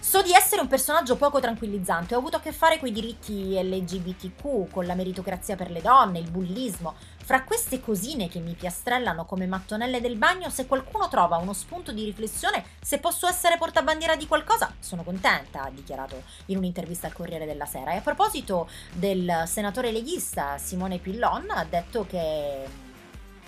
So 0.00 0.22
di 0.22 0.32
essere 0.32 0.62
un 0.62 0.68
personaggio 0.68 1.16
poco 1.16 1.40
tranquillizzante, 1.40 2.14
ho 2.14 2.18
avuto 2.18 2.36
a 2.36 2.40
che 2.40 2.52
fare 2.52 2.78
con 2.78 2.88
i 2.88 2.92
diritti 2.92 3.60
LGBTQ, 3.60 4.70
con 4.70 4.86
la 4.86 4.94
meritocrazia 4.94 5.56
per 5.56 5.70
le 5.70 5.82
donne, 5.82 6.20
il 6.20 6.30
bullismo. 6.30 6.94
Fra 7.18 7.42
queste 7.42 7.80
cosine 7.80 8.28
che 8.28 8.38
mi 8.38 8.54
piastrellano 8.54 9.26
come 9.26 9.46
mattonelle 9.46 10.00
del 10.00 10.16
bagno, 10.16 10.48
se 10.48 10.66
qualcuno 10.66 11.08
trova 11.08 11.36
uno 11.36 11.52
spunto 11.52 11.92
di 11.92 12.04
riflessione, 12.04 12.64
se 12.80 13.00
posso 13.00 13.26
essere 13.26 13.58
portabandiera 13.58 14.16
di 14.16 14.26
qualcosa, 14.26 14.72
sono 14.78 15.02
contenta, 15.02 15.64
ha 15.64 15.70
dichiarato 15.70 16.22
in 16.46 16.56
un'intervista 16.56 17.08
al 17.08 17.12
Corriere 17.12 17.44
della 17.44 17.66
Sera. 17.66 17.92
E 17.92 17.96
a 17.96 18.00
proposito 18.00 18.68
del 18.92 19.42
senatore 19.46 19.90
leghista 19.90 20.56
Simone 20.56 20.98
Pillon, 20.98 21.50
ha 21.50 21.64
detto 21.64 22.06
che 22.06 22.86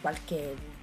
qualche 0.01 0.79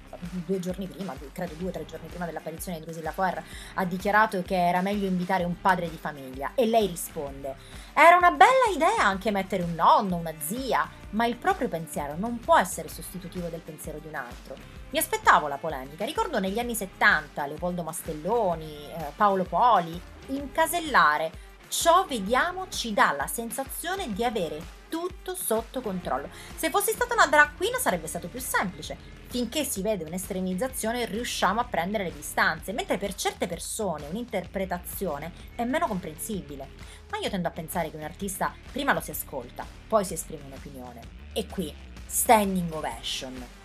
due 0.46 0.58
giorni 0.58 0.86
prima, 0.86 1.14
credo 1.32 1.54
due 1.54 1.68
o 1.68 1.72
tre 1.72 1.84
giorni 1.84 2.08
prima 2.08 2.26
dell'apparizione 2.26 2.78
di 2.78 2.84
Drusilla 2.84 3.12
Foer, 3.12 3.42
ha 3.74 3.84
dichiarato 3.84 4.42
che 4.42 4.56
era 4.56 4.80
meglio 4.80 5.06
invitare 5.06 5.44
un 5.44 5.60
padre 5.60 5.88
di 5.88 5.96
famiglia 5.96 6.52
e 6.54 6.66
lei 6.66 6.86
risponde: 6.86 7.56
Era 7.92 8.16
una 8.16 8.30
bella 8.30 8.74
idea 8.74 9.04
anche 9.04 9.30
mettere 9.30 9.62
un 9.62 9.74
nonno, 9.74 10.16
una 10.16 10.34
zia, 10.44 10.88
ma 11.10 11.26
il 11.26 11.36
proprio 11.36 11.68
pensiero 11.68 12.14
non 12.16 12.38
può 12.38 12.58
essere 12.58 12.88
sostitutivo 12.88 13.48
del 13.48 13.60
pensiero 13.60 13.98
di 13.98 14.08
un 14.08 14.14
altro. 14.14 14.56
Mi 14.90 14.98
aspettavo 14.98 15.48
la 15.48 15.58
polemica, 15.58 16.04
ricordo 16.04 16.40
negli 16.40 16.58
anni 16.58 16.74
70 16.74 17.46
Leopoldo 17.46 17.82
Mastelloni, 17.82 18.90
eh, 18.90 19.12
Paolo 19.14 19.44
Poli, 19.44 20.00
incasellare 20.28 21.46
ciò 21.68 22.06
vediamo 22.06 22.66
ci 22.70 22.94
dà 22.94 23.12
la 23.12 23.26
sensazione 23.26 24.12
di 24.12 24.24
avere 24.24 24.76
tutto 24.88 25.34
sotto 25.34 25.80
controllo. 25.80 26.28
Se 26.56 26.70
fossi 26.70 26.92
stata 26.92 27.14
una 27.14 27.26
drag 27.26 27.56
queen 27.56 27.78
sarebbe 27.78 28.06
stato 28.06 28.28
più 28.28 28.40
semplice. 28.40 28.96
Finché 29.28 29.64
si 29.64 29.82
vede 29.82 30.04
un'estremizzazione 30.04 31.04
riusciamo 31.04 31.60
a 31.60 31.64
prendere 31.64 32.04
le 32.04 32.14
distanze, 32.14 32.72
mentre 32.72 32.96
per 32.96 33.14
certe 33.14 33.46
persone 33.46 34.06
un'interpretazione 34.08 35.32
è 35.54 35.64
meno 35.64 35.86
comprensibile. 35.86 36.68
Ma 37.10 37.18
io 37.18 37.28
tendo 37.28 37.48
a 37.48 37.52
pensare 37.52 37.90
che 37.90 37.96
un 37.96 38.02
artista 38.02 38.54
prima 38.72 38.92
lo 38.92 39.00
si 39.00 39.10
ascolta, 39.10 39.66
poi 39.86 40.04
si 40.04 40.14
esprime 40.14 40.44
un'opinione. 40.46 41.00
E 41.32 41.46
qui, 41.46 41.74
standing 42.06 42.72
ovation. 42.72 43.57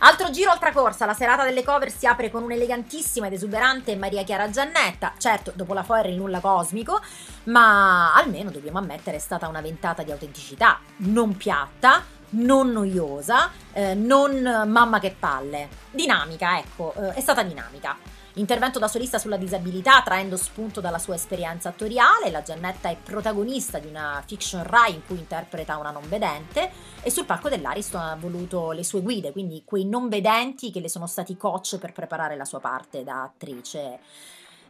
Altro 0.00 0.30
giro, 0.30 0.50
altra 0.50 0.72
corsa, 0.72 1.06
la 1.06 1.14
serata 1.14 1.42
delle 1.42 1.64
cover 1.64 1.90
si 1.90 2.06
apre 2.06 2.30
con 2.30 2.42
un'elegantissima 2.42 3.28
ed 3.28 3.32
esuberante 3.32 3.96
Maria 3.96 4.24
Chiara 4.24 4.50
Giannetta, 4.50 5.14
certo 5.16 5.52
dopo 5.54 5.72
la 5.72 5.82
Foer 5.82 6.06
il 6.06 6.16
nulla 6.16 6.40
cosmico, 6.40 7.00
ma 7.44 8.12
almeno 8.14 8.50
dobbiamo 8.50 8.78
ammettere 8.78 9.16
è 9.16 9.20
stata 9.20 9.48
una 9.48 9.62
ventata 9.62 10.02
di 10.02 10.10
autenticità, 10.10 10.80
non 10.98 11.34
piatta, 11.36 12.04
non 12.30 12.72
noiosa, 12.72 13.50
eh, 13.72 13.94
non 13.94 14.64
mamma 14.66 14.98
che 15.00 15.16
palle, 15.18 15.68
dinamica, 15.90 16.58
ecco, 16.58 16.92
eh, 16.94 17.14
è 17.14 17.20
stata 17.20 17.42
dinamica. 17.42 17.96
Intervento 18.38 18.78
da 18.78 18.86
solista 18.86 19.18
sulla 19.18 19.38
disabilità, 19.38 20.02
traendo 20.02 20.36
spunto 20.36 20.82
dalla 20.82 20.98
sua 20.98 21.14
esperienza 21.14 21.70
attoriale, 21.70 22.30
la 22.30 22.42
Giannetta 22.42 22.90
è 22.90 22.96
protagonista 23.02 23.78
di 23.78 23.86
una 23.86 24.22
fiction 24.26 24.62
Rai 24.62 24.92
in 24.92 25.06
cui 25.06 25.16
interpreta 25.16 25.78
una 25.78 25.90
non 25.90 26.06
vedente 26.06 26.70
e 27.00 27.10
sul 27.10 27.24
palco 27.24 27.48
dell'Ariston 27.48 28.02
ha 28.02 28.16
voluto 28.16 28.72
le 28.72 28.84
sue 28.84 29.00
guide, 29.00 29.32
quindi 29.32 29.62
quei 29.64 29.86
non 29.86 30.10
vedenti 30.10 30.70
che 30.70 30.80
le 30.80 30.90
sono 30.90 31.06
stati 31.06 31.34
coach 31.38 31.78
per 31.78 31.92
preparare 31.92 32.36
la 32.36 32.44
sua 32.44 32.60
parte 32.60 33.04
da 33.04 33.22
attrice 33.22 34.00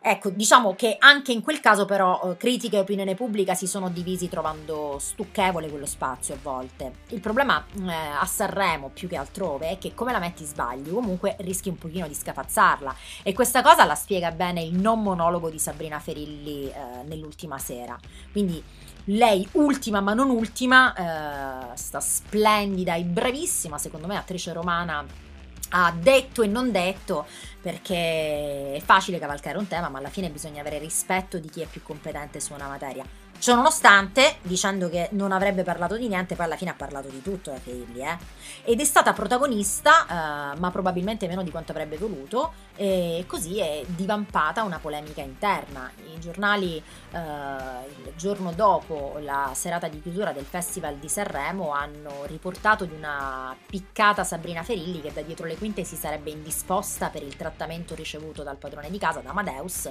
Ecco, 0.00 0.30
diciamo 0.30 0.74
che 0.74 0.96
anche 0.98 1.32
in 1.32 1.42
quel 1.42 1.60
caso 1.60 1.84
però 1.84 2.20
eh, 2.22 2.36
critica 2.36 2.76
e 2.76 2.80
opinione 2.80 3.14
pubblica 3.14 3.54
si 3.54 3.66
sono 3.66 3.88
divisi 3.88 4.28
trovando 4.28 4.98
stucchevole 5.00 5.68
quello 5.68 5.86
spazio 5.86 6.34
a 6.34 6.38
volte. 6.40 6.92
Il 7.08 7.20
problema 7.20 7.64
eh, 7.80 7.92
a 7.92 8.24
Sanremo 8.24 8.90
più 8.94 9.08
che 9.08 9.16
altrove 9.16 9.70
è 9.70 9.78
che 9.78 9.94
come 9.94 10.12
la 10.12 10.18
metti 10.18 10.44
sbagli 10.44 10.90
comunque 10.90 11.36
rischi 11.40 11.68
un 11.68 11.76
pochino 11.76 12.06
di 12.06 12.14
scafazzarla 12.14 12.94
e 13.22 13.32
questa 13.32 13.62
cosa 13.62 13.84
la 13.84 13.94
spiega 13.96 14.30
bene 14.30 14.62
il 14.62 14.78
non 14.78 15.02
monologo 15.02 15.50
di 15.50 15.58
Sabrina 15.58 15.98
Ferilli 15.98 16.70
eh, 16.70 17.02
nell'ultima 17.04 17.58
sera. 17.58 17.98
Quindi 18.30 18.62
lei 19.06 19.46
ultima 19.52 20.00
ma 20.00 20.14
non 20.14 20.30
ultima, 20.30 21.72
eh, 21.72 21.76
sta 21.76 22.00
splendida 22.00 22.94
e 22.94 23.02
bravissima 23.02 23.78
secondo 23.78 24.06
me 24.06 24.16
attrice 24.16 24.52
romana 24.52 25.25
ha 25.70 25.92
detto 25.92 26.42
e 26.42 26.46
non 26.46 26.70
detto 26.70 27.26
perché 27.60 28.74
è 28.74 28.82
facile 28.84 29.18
cavalcare 29.18 29.58
un 29.58 29.66
tema 29.66 29.88
ma 29.88 29.98
alla 29.98 30.08
fine 30.08 30.30
bisogna 30.30 30.60
avere 30.60 30.78
rispetto 30.78 31.38
di 31.38 31.48
chi 31.48 31.62
è 31.62 31.66
più 31.66 31.82
competente 31.82 32.40
su 32.40 32.52
una 32.52 32.68
materia 32.68 33.04
Ciononostante, 33.38 34.38
dicendo 34.42 34.88
che 34.88 35.08
non 35.12 35.30
avrebbe 35.30 35.62
parlato 35.62 35.96
di 35.96 36.08
niente, 36.08 36.34
poi 36.34 36.46
alla 36.46 36.56
fine 36.56 36.70
ha 36.70 36.74
parlato 36.74 37.08
di 37.08 37.22
tutto 37.22 37.52
la 37.52 37.58
Feilli, 37.58 38.00
eh? 38.00 38.16
Ed 38.64 38.80
è 38.80 38.84
stata 38.84 39.12
protagonista, 39.12 40.54
eh, 40.54 40.58
ma 40.58 40.70
probabilmente 40.72 41.28
meno 41.28 41.42
di 41.42 41.50
quanto 41.50 41.72
avrebbe 41.72 41.96
voluto, 41.96 42.52
e 42.74 43.24
così 43.26 43.58
è 43.60 43.84
divampata 43.86 44.62
una 44.64 44.78
polemica 44.78 45.20
interna. 45.20 45.90
I 46.14 46.18
giornali, 46.18 46.76
eh, 46.76 47.18
il 47.18 48.12
giorno 48.16 48.52
dopo 48.52 49.18
la 49.20 49.52
serata 49.54 49.86
di 49.88 50.02
chiusura 50.02 50.32
del 50.32 50.44
Festival 50.44 50.96
di 50.96 51.08
Sanremo, 51.08 51.70
hanno 51.70 52.24
riportato 52.24 52.84
di 52.84 52.94
una 52.94 53.54
piccata 53.66 54.24
Sabrina 54.24 54.62
Ferilli 54.62 55.00
che 55.00 55.12
da 55.12 55.20
dietro 55.20 55.46
le 55.46 55.56
quinte 55.56 55.84
si 55.84 55.96
sarebbe 55.96 56.30
indisposta 56.30 57.10
per 57.10 57.22
il 57.22 57.36
trattamento 57.36 57.94
ricevuto 57.94 58.42
dal 58.42 58.56
padrone 58.56 58.90
di 58.90 58.98
casa, 58.98 59.20
da 59.20 59.30
Amadeus, 59.30 59.88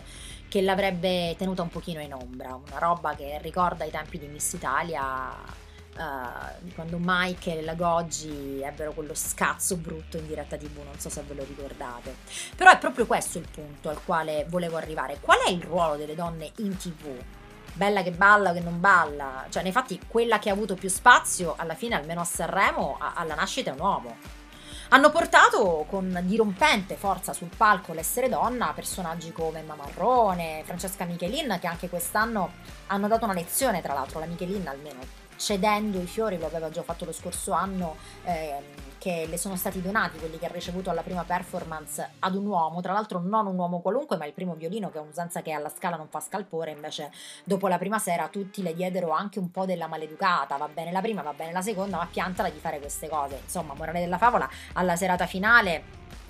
che 0.47 0.61
l'avrebbe 0.61 1.35
tenuta 1.37 1.61
un 1.61 1.69
pochino 1.69 2.01
in 2.01 2.13
ombra, 2.13 2.55
una 2.55 2.79
roba 2.79 3.15
che 3.15 3.39
ricorda 3.41 3.83
i 3.83 3.91
tempi 3.91 4.17
di 4.17 4.27
Miss 4.27 4.53
Italia, 4.53 5.63
Uh, 5.95 6.73
quando 6.73 6.97
Mike 6.99 7.57
e 7.57 7.61
la 7.61 7.73
Goggi 7.73 8.59
ebbero 8.61 8.91
quello 8.91 9.13
scazzo 9.13 9.77
brutto 9.77 10.17
in 10.17 10.27
diretta 10.27 10.57
tv, 10.57 10.83
non 10.83 10.99
so 10.99 11.09
se 11.09 11.23
ve 11.25 11.33
lo 11.35 11.45
ricordate. 11.45 12.17
Però 12.53 12.69
è 12.69 12.77
proprio 12.77 13.05
questo 13.05 13.37
il 13.37 13.47
punto 13.49 13.87
al 13.87 14.03
quale 14.03 14.45
volevo 14.49 14.75
arrivare. 14.75 15.19
Qual 15.21 15.37
è 15.39 15.49
il 15.49 15.63
ruolo 15.63 15.95
delle 15.95 16.13
donne 16.13 16.51
in 16.57 16.75
tv? 16.75 17.17
Bella 17.71 18.03
che 18.03 18.11
balla 18.11 18.49
o 18.49 18.53
che 18.53 18.59
non 18.59 18.81
balla? 18.81 19.45
Cioè, 19.47 19.63
nei 19.63 19.71
fatti, 19.71 19.97
quella 20.05 20.37
che 20.37 20.49
ha 20.49 20.51
avuto 20.51 20.75
più 20.75 20.89
spazio, 20.89 21.55
alla 21.57 21.75
fine, 21.75 21.95
almeno 21.95 22.19
a 22.19 22.25
Sanremo, 22.25 22.97
alla 22.99 23.35
nascita 23.35 23.71
è 23.71 23.73
un 23.73 23.79
uomo 23.79 24.43
hanno 24.89 25.09
portato 25.09 25.85
con 25.89 26.19
dirompente 26.23 26.95
forza 26.95 27.33
sul 27.33 27.49
palco 27.55 27.93
l'essere 27.93 28.29
donna 28.29 28.71
personaggi 28.73 29.31
come 29.31 29.59
Emma 29.59 29.75
Marrone, 29.75 30.63
Francesca 30.65 31.05
Michelin, 31.05 31.57
che 31.59 31.67
anche 31.67 31.89
quest'anno 31.89 32.51
hanno 32.87 33.07
dato 33.07 33.25
una 33.25 33.33
lezione, 33.33 33.81
tra 33.81 33.93
l'altro, 33.93 34.19
la 34.19 34.25
Michelin 34.25 34.67
almeno 34.67 35.23
cedendo 35.37 35.99
i 35.99 36.05
fiori, 36.05 36.37
lo 36.37 36.45
aveva 36.45 36.69
già 36.69 36.81
fatto 36.81 37.05
lo 37.05 37.11
scorso 37.11 37.51
anno, 37.51 37.97
eh, 38.23 38.55
che 39.05 39.27
le 39.29 39.37
sono 39.37 39.55
stati 39.55 39.83
donati, 39.83 40.17
quelli 40.17 40.39
che 40.39 40.47
ha 40.47 40.51
ricevuto 40.51 40.89
alla 40.89 41.03
prima 41.03 41.23
performance, 41.23 42.13
ad 42.17 42.33
un 42.33 42.47
uomo, 42.47 42.81
tra 42.81 42.91
l'altro 42.91 43.19
non 43.19 43.45
un 43.45 43.55
uomo 43.55 43.79
qualunque, 43.79 44.17
ma 44.17 44.25
il 44.25 44.33
primo 44.33 44.55
violino, 44.55 44.89
che 44.89 44.97
è 44.97 45.01
un'usanza 45.01 45.43
che 45.43 45.51
alla 45.51 45.69
scala 45.69 45.95
non 45.95 46.07
fa 46.07 46.19
scalpore, 46.19 46.71
invece 46.71 47.11
dopo 47.43 47.67
la 47.67 47.77
prima 47.77 47.99
sera 47.99 48.29
tutti 48.29 48.63
le 48.63 48.73
diedero 48.73 49.11
anche 49.11 49.37
un 49.37 49.51
po' 49.51 49.67
della 49.67 49.85
maleducata, 49.85 50.57
va 50.57 50.67
bene 50.67 50.91
la 50.91 51.01
prima, 51.01 51.21
va 51.21 51.33
bene 51.33 51.51
la 51.51 51.61
seconda, 51.61 51.97
ma 51.97 52.07
piantala 52.07 52.49
di 52.49 52.57
fare 52.57 52.79
queste 52.79 53.07
cose. 53.07 53.41
Insomma, 53.43 53.75
morale 53.75 53.99
della 53.99 54.17
favola, 54.17 54.49
alla 54.73 54.95
serata 54.95 55.27
finale 55.27 55.83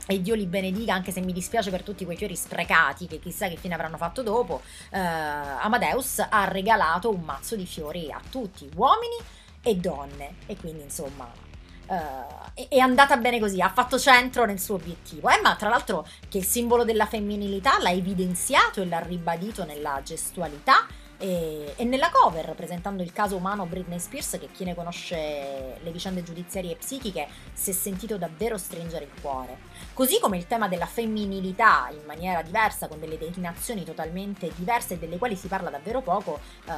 e 0.06 0.22
Dio 0.22 0.36
li 0.36 0.46
benedica, 0.46 0.94
anche 0.94 1.14
se 1.14 1.22
mi 1.22 1.32
dispiace 1.32 1.72
per 1.72 1.82
tutti 1.82 2.04
quei 2.04 2.18
fiori 2.18 2.36
sprecati 2.36 3.08
che 3.08 3.20
chissà 3.20 3.48
che 3.48 3.56
fine 3.56 3.76
avranno 3.76 3.96
fatto 3.96 4.22
dopo, 4.22 4.62
eh, 4.90 5.00
Amadeus 5.00 6.20
ha 6.30 6.44
regalato 6.44 7.10
un 7.10 7.22
mazzo 7.22 7.56
di 7.56 7.66
fiori 7.66 8.12
a 8.12 8.20
tutti, 8.30 8.70
uomini 8.76 9.16
e 9.62 9.78
donne. 9.78 10.36
E 10.46 10.58
quindi 10.58 10.84
insomma 10.84 11.45
Uh, 11.88 12.45
è 12.69 12.78
andata 12.78 13.17
bene 13.17 13.39
così, 13.39 13.62
ha 13.62 13.69
fatto 13.69 14.00
centro 14.00 14.45
nel 14.45 14.60
suo 14.60 14.76
obiettivo. 14.76 15.30
Emma, 15.30 15.56
tra 15.56 15.69
l'altro, 15.69 16.08
che 16.30 16.38
il 16.38 16.45
simbolo 16.45 16.86
della 16.86 17.06
femminilità 17.06 17.80
l'ha 17.82 17.91
evidenziato 17.91 18.82
e 18.82 18.86
l'ha 18.86 19.00
ribadito 19.00 19.65
nella 19.65 20.02
gestualità 20.04 20.88
e, 21.17 21.74
e, 21.76 21.84
nella 21.84 22.10
cover, 22.12 22.54
presentando 22.56 23.04
il 23.04 23.12
caso 23.13 23.36
umano 23.36 23.65
Britney 23.65 24.00
Spears, 24.00 24.38
che 24.39 24.50
chi 24.52 24.63
ne 24.63 24.76
conosce 24.76 25.80
le 25.82 25.91
vicende 25.91 26.24
giudiziarie 26.24 26.71
e 26.71 26.76
psichiche 26.76 27.28
si 27.54 27.71
è 27.71 27.74
sentito 27.74 28.17
davvero 28.17 28.58
stringere 28.58 29.06
il 29.06 29.21
cuore. 29.21 29.58
Così 29.93 30.19
come 30.19 30.38
il 30.38 30.48
tema 30.48 30.67
della 30.67 30.86
femminilità 30.86 31.89
in 31.91 32.06
maniera 32.06 32.41
diversa, 32.41 32.88
con 32.88 33.00
delle 33.00 33.17
declinazioni 33.17 33.84
totalmente 33.84 34.52
diverse 34.56 34.95
e 34.95 34.98
delle 34.98 35.17
quali 35.17 35.36
si 35.36 35.48
parla 35.48 35.69
davvero 35.69 36.02
poco, 36.02 36.39
eh, 36.65 36.71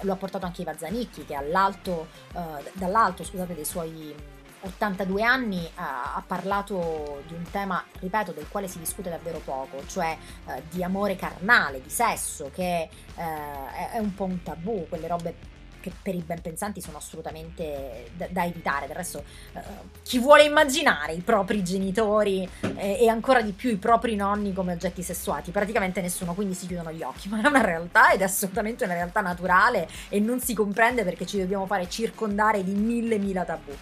lo 0.00 0.12
ha 0.12 0.16
portato 0.16 0.46
anche 0.46 0.62
Iva 0.62 0.76
Zanicchi, 0.76 1.24
che 1.24 1.34
eh, 1.34 2.70
dall'alto 2.72 3.24
scusate, 3.24 3.54
dei 3.54 3.64
suoi 3.64 4.38
82 4.62 5.22
anni 5.22 5.68
ha, 5.76 6.14
ha, 6.14 6.22
parlato 6.26 7.22
di 7.26 7.34
un 7.34 7.44
tema, 7.50 7.82
ripeto, 7.98 8.32
del 8.32 8.48
quale 8.48 8.68
si 8.68 8.78
discute 8.78 9.10
davvero 9.10 9.38
poco, 9.38 9.84
cioè 9.86 10.16
eh, 10.46 10.62
di 10.70 10.82
amore 10.82 11.16
carnale, 11.16 11.80
di 11.82 11.90
sesso, 11.90 12.50
che 12.52 12.88
eh, 13.16 13.90
è 13.92 13.98
un 13.98 14.14
po' 14.14 14.24
un 14.24 14.42
tabù, 14.42 14.86
quelle 14.88 15.06
robe 15.06 15.58
che 15.80 15.90
per 16.02 16.14
i 16.14 16.22
ben 16.24 16.40
pensanti 16.40 16.80
sono 16.80 16.98
assolutamente 16.98 18.10
da, 18.14 18.26
da 18.30 18.44
evitare. 18.44 18.86
Del 18.86 18.96
resto, 18.96 19.24
eh, 19.54 19.60
chi 20.02 20.18
vuole 20.18 20.44
immaginare 20.44 21.14
i 21.14 21.20
propri 21.20 21.64
genitori 21.64 22.48
eh, 22.76 22.98
e 23.00 23.08
ancora 23.08 23.40
di 23.40 23.52
più 23.52 23.70
i 23.70 23.76
propri 23.76 24.14
nonni 24.14 24.52
come 24.52 24.74
oggetti 24.74 25.02
sessuati? 25.02 25.50
Praticamente 25.50 26.00
nessuno, 26.00 26.34
quindi 26.34 26.54
si 26.54 26.66
chiudono 26.66 26.92
gli 26.92 27.02
occhi. 27.02 27.28
Ma 27.30 27.42
è 27.42 27.46
una 27.46 27.62
realtà 27.62 28.12
ed 28.12 28.20
è 28.20 28.24
assolutamente 28.24 28.84
una 28.84 28.94
realtà 28.94 29.20
naturale 29.20 29.88
e 30.08 30.20
non 30.20 30.40
si 30.40 30.54
comprende 30.54 31.02
perché 31.02 31.26
ci 31.26 31.38
dobbiamo 31.38 31.66
fare 31.66 31.88
circondare 31.88 32.62
di 32.62 32.74
mille 32.74 33.18
mila 33.18 33.44
tabù. 33.44 33.72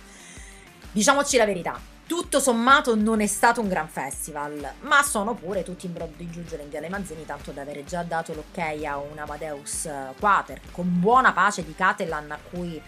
Diciamoci 0.91 1.37
la 1.37 1.45
verità, 1.45 1.79
tutto 2.07 2.41
sommato 2.41 2.97
non 2.97 3.21
è 3.21 3.27
stato 3.27 3.61
un 3.61 3.69
gran 3.69 3.89
festival, 3.89 4.73
ma 4.81 5.03
sono 5.03 5.35
pure 5.35 5.63
tutti 5.63 5.85
in 5.85 5.93
brodo 5.93 6.15
di 6.17 6.31
giuggiole 6.31 6.63
in 6.63 6.71
Viale 6.71 6.89
Manzini, 6.89 7.27
tanto 7.27 7.51
da 7.51 7.61
avere 7.61 7.85
già 7.85 8.03
dato 8.03 8.33
l'ok 8.33 8.59
a 8.87 8.97
un 8.97 9.19
Amadeus 9.19 9.87
Quater, 10.19 10.61
con 10.73 10.99
buona 10.99 11.35
pace 11.35 11.63
di 11.63 11.75
Catalan 11.75 12.31
a 12.31 12.39
cui 12.51 12.81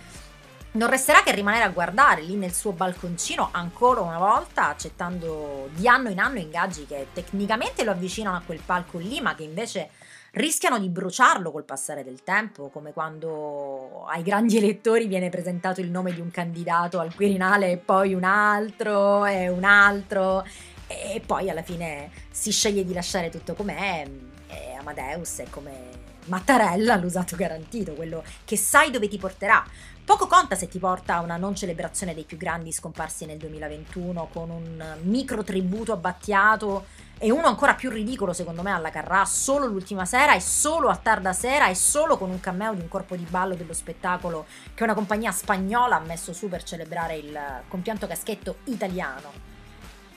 non 0.73 0.89
resterà 0.89 1.23
che 1.23 1.35
rimanere 1.35 1.65
a 1.65 1.69
guardare 1.69 2.23
lì 2.23 2.37
nel 2.37 2.55
suo 2.55 2.73
balconcino 2.73 3.51
ancora 3.53 4.01
una 4.01 4.19
volta, 4.19 4.69
accettando 4.69 5.69
di 5.75 5.87
anno 5.87 6.09
in 6.09 6.19
anno 6.19 6.39
ingaggi 6.39 6.87
che 6.87 7.09
tecnicamente 7.13 7.85
lo 7.85 7.91
avvicinano 7.91 8.39
a 8.39 8.43
quel 8.45 8.63
palco 8.65 8.97
lì, 8.97 9.21
ma 9.21 9.35
che 9.35 9.43
invece 9.43 9.91
rischiano 10.33 10.79
di 10.79 10.89
bruciarlo 10.89 11.51
col 11.51 11.65
passare 11.65 12.05
del 12.05 12.23
tempo, 12.23 12.69
come 12.69 12.93
quando 12.93 14.07
ai 14.07 14.23
grandi 14.23 14.57
elettori 14.57 15.07
viene 15.07 15.29
presentato 15.29 15.81
il 15.81 15.91
nome 15.91 16.13
di 16.13 16.21
un 16.21 16.31
candidato 16.31 16.99
al 17.01 17.15
Quirinale 17.15 17.73
e 17.73 17.77
poi 17.79 18.15
un 18.15 18.25
altro 18.25 19.27
e 19.27 19.49
un 19.49 19.65
altro 19.65 20.45
e 20.87 21.23
poi 21.25 21.49
alla 21.49 21.63
fine 21.63 22.11
si 22.31 22.51
sceglie 22.51 22.85
di 22.85 22.93
lasciare 22.93 23.31
tutto 23.31 23.55
com'è 23.55 24.05
e 24.49 24.75
Amadeus 24.75 25.39
è 25.39 25.47
come 25.49 25.99
Mattarella 26.27 26.97
l'usato 26.97 27.35
garantito, 27.35 27.95
quello 27.95 28.23
che 28.45 28.57
sai 28.57 28.91
dove 28.91 29.09
ti 29.09 29.19
porterà. 29.19 29.65
Poco 30.05 30.27
conta 30.27 30.55
se 30.55 30.69
ti 30.69 30.79
porta 30.79 31.17
a 31.17 31.21
una 31.21 31.37
non 31.37 31.55
celebrazione 31.55 32.15
dei 32.15 32.25
più 32.25 32.37
grandi 32.37 32.73
scomparsi 32.73 33.27
nel 33.27 33.39
2021 33.39 34.29
con 34.33 34.51
un 34.51 34.97
micro 35.03 35.45
tributo 35.45 35.93
abbattiato 35.93 36.87
e 37.23 37.31
uno 37.31 37.49
ancora 37.49 37.75
più 37.75 37.91
ridicolo 37.91 38.33
secondo 38.33 38.63
me 38.63 38.73
alla 38.73 38.89
Carrà, 38.89 39.27
solo 39.27 39.67
l'ultima 39.67 40.07
sera 40.07 40.35
e 40.35 40.41
solo 40.41 40.89
a 40.89 40.97
tarda 40.97 41.35
sera 41.35 41.69
e 41.69 41.75
solo 41.75 42.17
con 42.17 42.31
un 42.31 42.41
cameo 42.41 42.73
di 42.73 42.81
un 42.81 42.89
corpo 42.89 43.15
di 43.15 43.27
ballo 43.29 43.55
dello 43.55 43.75
spettacolo 43.75 44.47
che 44.73 44.85
una 44.85 44.95
compagnia 44.95 45.31
spagnola 45.31 45.97
ha 45.97 46.01
messo 46.01 46.33
su 46.33 46.49
per 46.49 46.63
celebrare 46.63 47.17
il 47.17 47.39
compianto 47.69 48.07
caschetto 48.07 48.57
italiano. 48.65 49.50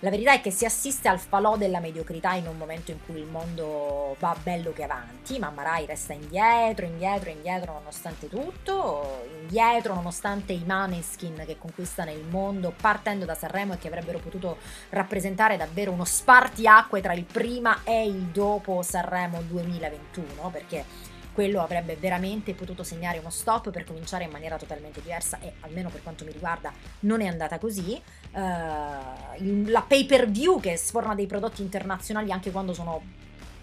La 0.04 0.10
verità 0.10 0.34
è 0.34 0.42
che 0.42 0.52
si 0.52 0.66
assiste 0.66 1.08
al 1.08 1.18
falò 1.18 1.56
della 1.56 1.80
mediocrità 1.80 2.34
in 2.34 2.46
un 2.46 2.58
momento 2.58 2.92
in 2.92 2.98
cui 3.06 3.20
il 3.20 3.26
mondo 3.26 4.18
va 4.20 4.36
bello 4.44 4.74
che 4.74 4.84
avanti, 4.84 5.40
ma 5.40 5.50
Marai 5.50 5.86
resta 5.86 6.12
indietro, 6.12 6.86
indietro, 6.86 7.30
indietro 7.30 7.72
nonostante 7.72 8.28
tutto, 8.28 9.26
indietro 9.40 9.94
nonostante 9.94 10.52
i 10.52 10.62
maneskin 10.66 11.44
che 11.46 11.58
conquistano 11.58 12.12
il 12.12 12.26
mondo 12.26 12.74
partendo 12.76 13.24
da 13.24 13.34
Sanremo 13.34 13.76
e 13.76 13.78
che 13.78 13.88
avrebbero 13.88 14.20
potuto 14.20 14.58
rappresentare 14.90 15.56
davvero 15.56 15.92
uno 15.92 16.04
spartiacque 16.04 17.00
tra 17.00 17.14
il 17.14 17.24
prima 17.24 17.86
e 17.86 18.06
il 18.06 18.24
dopo 18.24 18.82
Sanremo 18.82 19.42
2021, 19.42 20.50
perché 20.50 21.12
quello 21.34 21.62
avrebbe 21.62 21.96
veramente 21.96 22.54
potuto 22.54 22.84
segnare 22.84 23.18
uno 23.18 23.32
stop 23.32 23.72
per 23.72 23.84
cominciare 23.84 24.26
in 24.26 24.32
maniera 24.32 24.58
totalmente 24.58 25.02
diversa 25.02 25.40
e 25.40 25.54
almeno 25.62 25.90
per 25.90 26.04
quanto 26.04 26.24
mi 26.24 26.32
riguarda 26.32 26.72
non 27.02 27.22
è 27.22 27.26
andata 27.26 27.58
così. 27.58 28.02
Uh, 28.34 29.70
la 29.70 29.82
pay 29.82 30.06
per 30.06 30.30
view 30.30 30.60
che 30.60 30.76
sforna 30.76 31.14
dei 31.14 31.28
prodotti 31.28 31.62
internazionali 31.62 32.32
anche 32.32 32.50
quando 32.50 32.74
sono 32.74 33.02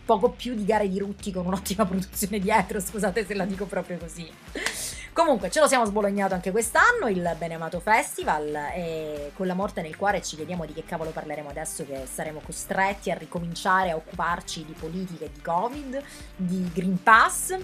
poco 0.04 0.30
più 0.30 0.54
di 0.54 0.64
gare 0.64 0.88
di 0.88 0.98
rutti 0.98 1.30
con 1.30 1.46
un'ottima 1.46 1.84
produzione 1.86 2.38
dietro, 2.38 2.80
scusate 2.80 3.24
se 3.24 3.34
la 3.34 3.44
dico 3.44 3.66
proprio 3.66 3.96
così. 3.98 4.28
Comunque, 5.12 5.50
ce 5.50 5.60
lo 5.60 5.66
siamo 5.66 5.84
sbolognato 5.84 6.34
anche 6.34 6.50
quest'anno, 6.50 7.08
il 7.08 7.34
Beneamato 7.36 7.80
Festival, 7.80 8.54
e 8.74 9.32
con 9.34 9.46
la 9.46 9.54
morte 9.54 9.82
nel 9.82 9.96
cuore 9.96 10.22
ci 10.22 10.36
chiediamo 10.36 10.64
di 10.64 10.72
che 10.72 10.84
cavolo 10.84 11.10
parleremo 11.10 11.48
adesso 11.48 11.84
che 11.84 12.06
saremo 12.10 12.40
costretti 12.44 13.10
a 13.10 13.14
ricominciare 13.14 13.90
a 13.90 13.96
occuparci 13.96 14.64
di 14.64 14.72
politica 14.72 15.24
e 15.24 15.30
di 15.32 15.40
Covid, 15.40 16.02
di 16.36 16.70
Green 16.72 17.02
Pass, 17.02 17.56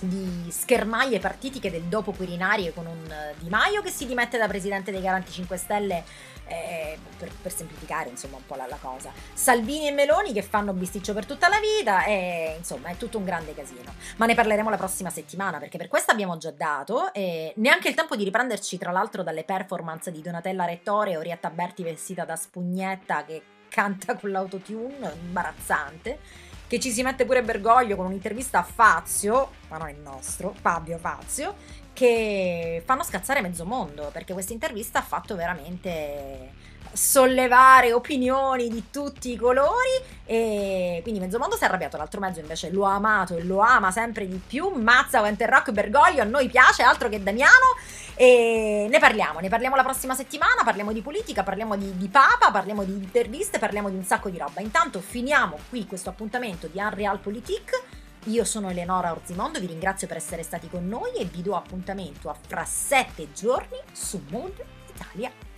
di 0.00 0.46
schermaglie 0.50 1.18
partitiche 1.18 1.70
del 1.70 1.84
dopo 1.84 2.12
Quirinari 2.12 2.70
con 2.74 2.86
un 2.86 3.14
Di 3.38 3.48
Maio 3.48 3.80
che 3.80 3.90
si 3.90 4.06
dimette 4.06 4.36
da 4.36 4.46
presidente 4.46 4.90
dei 4.90 5.00
Garanti 5.00 5.32
5 5.32 5.56
Stelle 5.56 6.04
eh, 6.46 6.98
per, 7.18 7.30
per, 7.40 7.52
semplificare 7.52 8.10
insomma 8.10 8.36
un 8.36 8.46
po' 8.46 8.54
la, 8.54 8.66
la, 8.66 8.78
cosa. 8.80 9.12
Salvini 9.32 9.88
e 9.88 9.92
Meloni 9.92 10.32
che 10.32 10.42
fanno 10.42 10.72
bisticcio 10.72 11.12
per 11.14 11.26
tutta 11.26 11.48
la 11.48 11.58
vita 11.58 12.04
e 12.04 12.54
insomma 12.58 12.88
è 12.88 12.96
tutto 12.96 13.18
un 13.18 13.24
grande 13.24 13.54
casino. 13.54 13.94
Ma 14.16 14.26
ne 14.26 14.34
parleremo 14.34 14.70
la 14.70 14.76
prossima 14.76 15.10
settimana 15.10 15.58
perché 15.58 15.78
per 15.78 15.88
questo 15.88 16.12
abbiamo 16.12 16.36
già 16.36 16.50
dato 16.50 17.12
e 17.12 17.52
neanche 17.56 17.88
il 17.88 17.94
tempo 17.94 18.16
di 18.16 18.24
riprenderci 18.24 18.78
tra 18.78 18.92
l'altro 18.92 19.22
dalle 19.22 19.44
performance 19.44 20.10
di 20.10 20.20
Donatella 20.20 20.64
Rettore 20.64 21.12
e 21.12 21.16
Orietta 21.16 21.50
Berti 21.50 21.82
vestita 21.82 22.24
da 22.24 22.36
spugnetta 22.36 23.24
che 23.24 23.42
canta 23.68 24.14
con 24.16 24.30
l'autotune, 24.30 25.12
imbarazzante 25.20 26.18
che 26.66 26.80
ci 26.80 26.90
si 26.90 27.02
mette 27.02 27.24
pure 27.24 27.42
Bergoglio 27.42 27.96
con 27.96 28.06
un'intervista 28.06 28.60
a 28.60 28.62
Fazio, 28.62 29.50
ma 29.68 29.78
non 29.78 29.88
il 29.90 29.98
nostro, 29.98 30.54
Fabio 30.60 30.98
Fazio, 30.98 31.54
che 31.92 32.82
fanno 32.84 33.02
scazzare 33.02 33.40
mezzo 33.40 33.64
mondo, 33.64 34.10
perché 34.12 34.32
questa 34.32 34.52
intervista 34.52 34.98
ha 34.98 35.02
fatto 35.02 35.36
veramente 35.36 36.52
sollevare 36.94 37.92
opinioni 37.92 38.68
di 38.68 38.84
tutti 38.90 39.32
i 39.32 39.36
colori 39.36 40.12
e 40.24 41.00
quindi 41.02 41.20
mezzo 41.20 41.38
mondo 41.38 41.56
si 41.56 41.64
è 41.64 41.66
arrabbiato, 41.66 41.96
l'altro 41.96 42.20
mezzo 42.20 42.40
invece 42.40 42.70
lo 42.70 42.86
ha 42.86 42.94
amato 42.94 43.36
e 43.36 43.42
lo 43.42 43.58
ama 43.58 43.90
sempre 43.90 44.26
di 44.26 44.40
più, 44.44 44.68
Mazza, 44.68 45.20
Rock, 45.20 45.72
Bergoglio, 45.72 46.22
a 46.22 46.24
noi 46.24 46.48
piace, 46.48 46.82
altro 46.82 47.08
che 47.08 47.22
Damiano 47.22 47.76
e 48.14 48.86
ne 48.88 48.98
parliamo, 48.98 49.40
ne 49.40 49.48
parliamo 49.48 49.76
la 49.76 49.82
prossima 49.82 50.14
settimana, 50.14 50.62
parliamo 50.64 50.92
di 50.92 51.02
politica, 51.02 51.42
parliamo 51.42 51.76
di, 51.76 51.96
di 51.98 52.08
Papa, 52.08 52.50
parliamo 52.50 52.84
di 52.84 52.92
interviste, 52.92 53.58
parliamo 53.58 53.90
di 53.90 53.96
un 53.96 54.04
sacco 54.04 54.30
di 54.30 54.38
roba. 54.38 54.60
Intanto 54.60 55.00
finiamo 55.00 55.58
qui 55.68 55.86
questo 55.86 56.10
appuntamento 56.10 56.68
di 56.68 56.78
Unreal 56.78 57.18
Politique 57.18 58.02
io 58.28 58.44
sono 58.44 58.70
Eleonora 58.70 59.10
Orzimondo, 59.10 59.60
vi 59.60 59.66
ringrazio 59.66 60.06
per 60.06 60.16
essere 60.16 60.42
stati 60.42 60.70
con 60.70 60.88
noi 60.88 61.12
e 61.16 61.26
vi 61.26 61.42
do 61.42 61.56
appuntamento 61.56 62.30
a 62.30 62.34
fra 62.34 62.64
sette 62.64 63.32
giorni 63.34 63.76
su 63.92 64.22
Mood 64.30 64.64
Italia. 64.94 65.53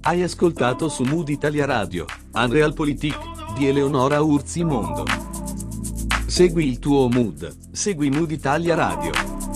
Hai 0.00 0.22
ascoltato 0.22 0.88
su 0.88 1.02
Mood 1.02 1.28
Italia 1.28 1.66
Radio, 1.66 2.06
Unreal 2.32 2.72
Politik 2.72 3.18
di 3.54 3.66
Eleonora 3.66 4.22
Urzimondo. 4.22 5.04
Segui 6.24 6.66
il 6.66 6.78
tuo 6.78 7.10
mood, 7.10 7.54
segui 7.70 8.08
Mood 8.08 8.30
Italia 8.30 8.74
Radio. 8.74 9.47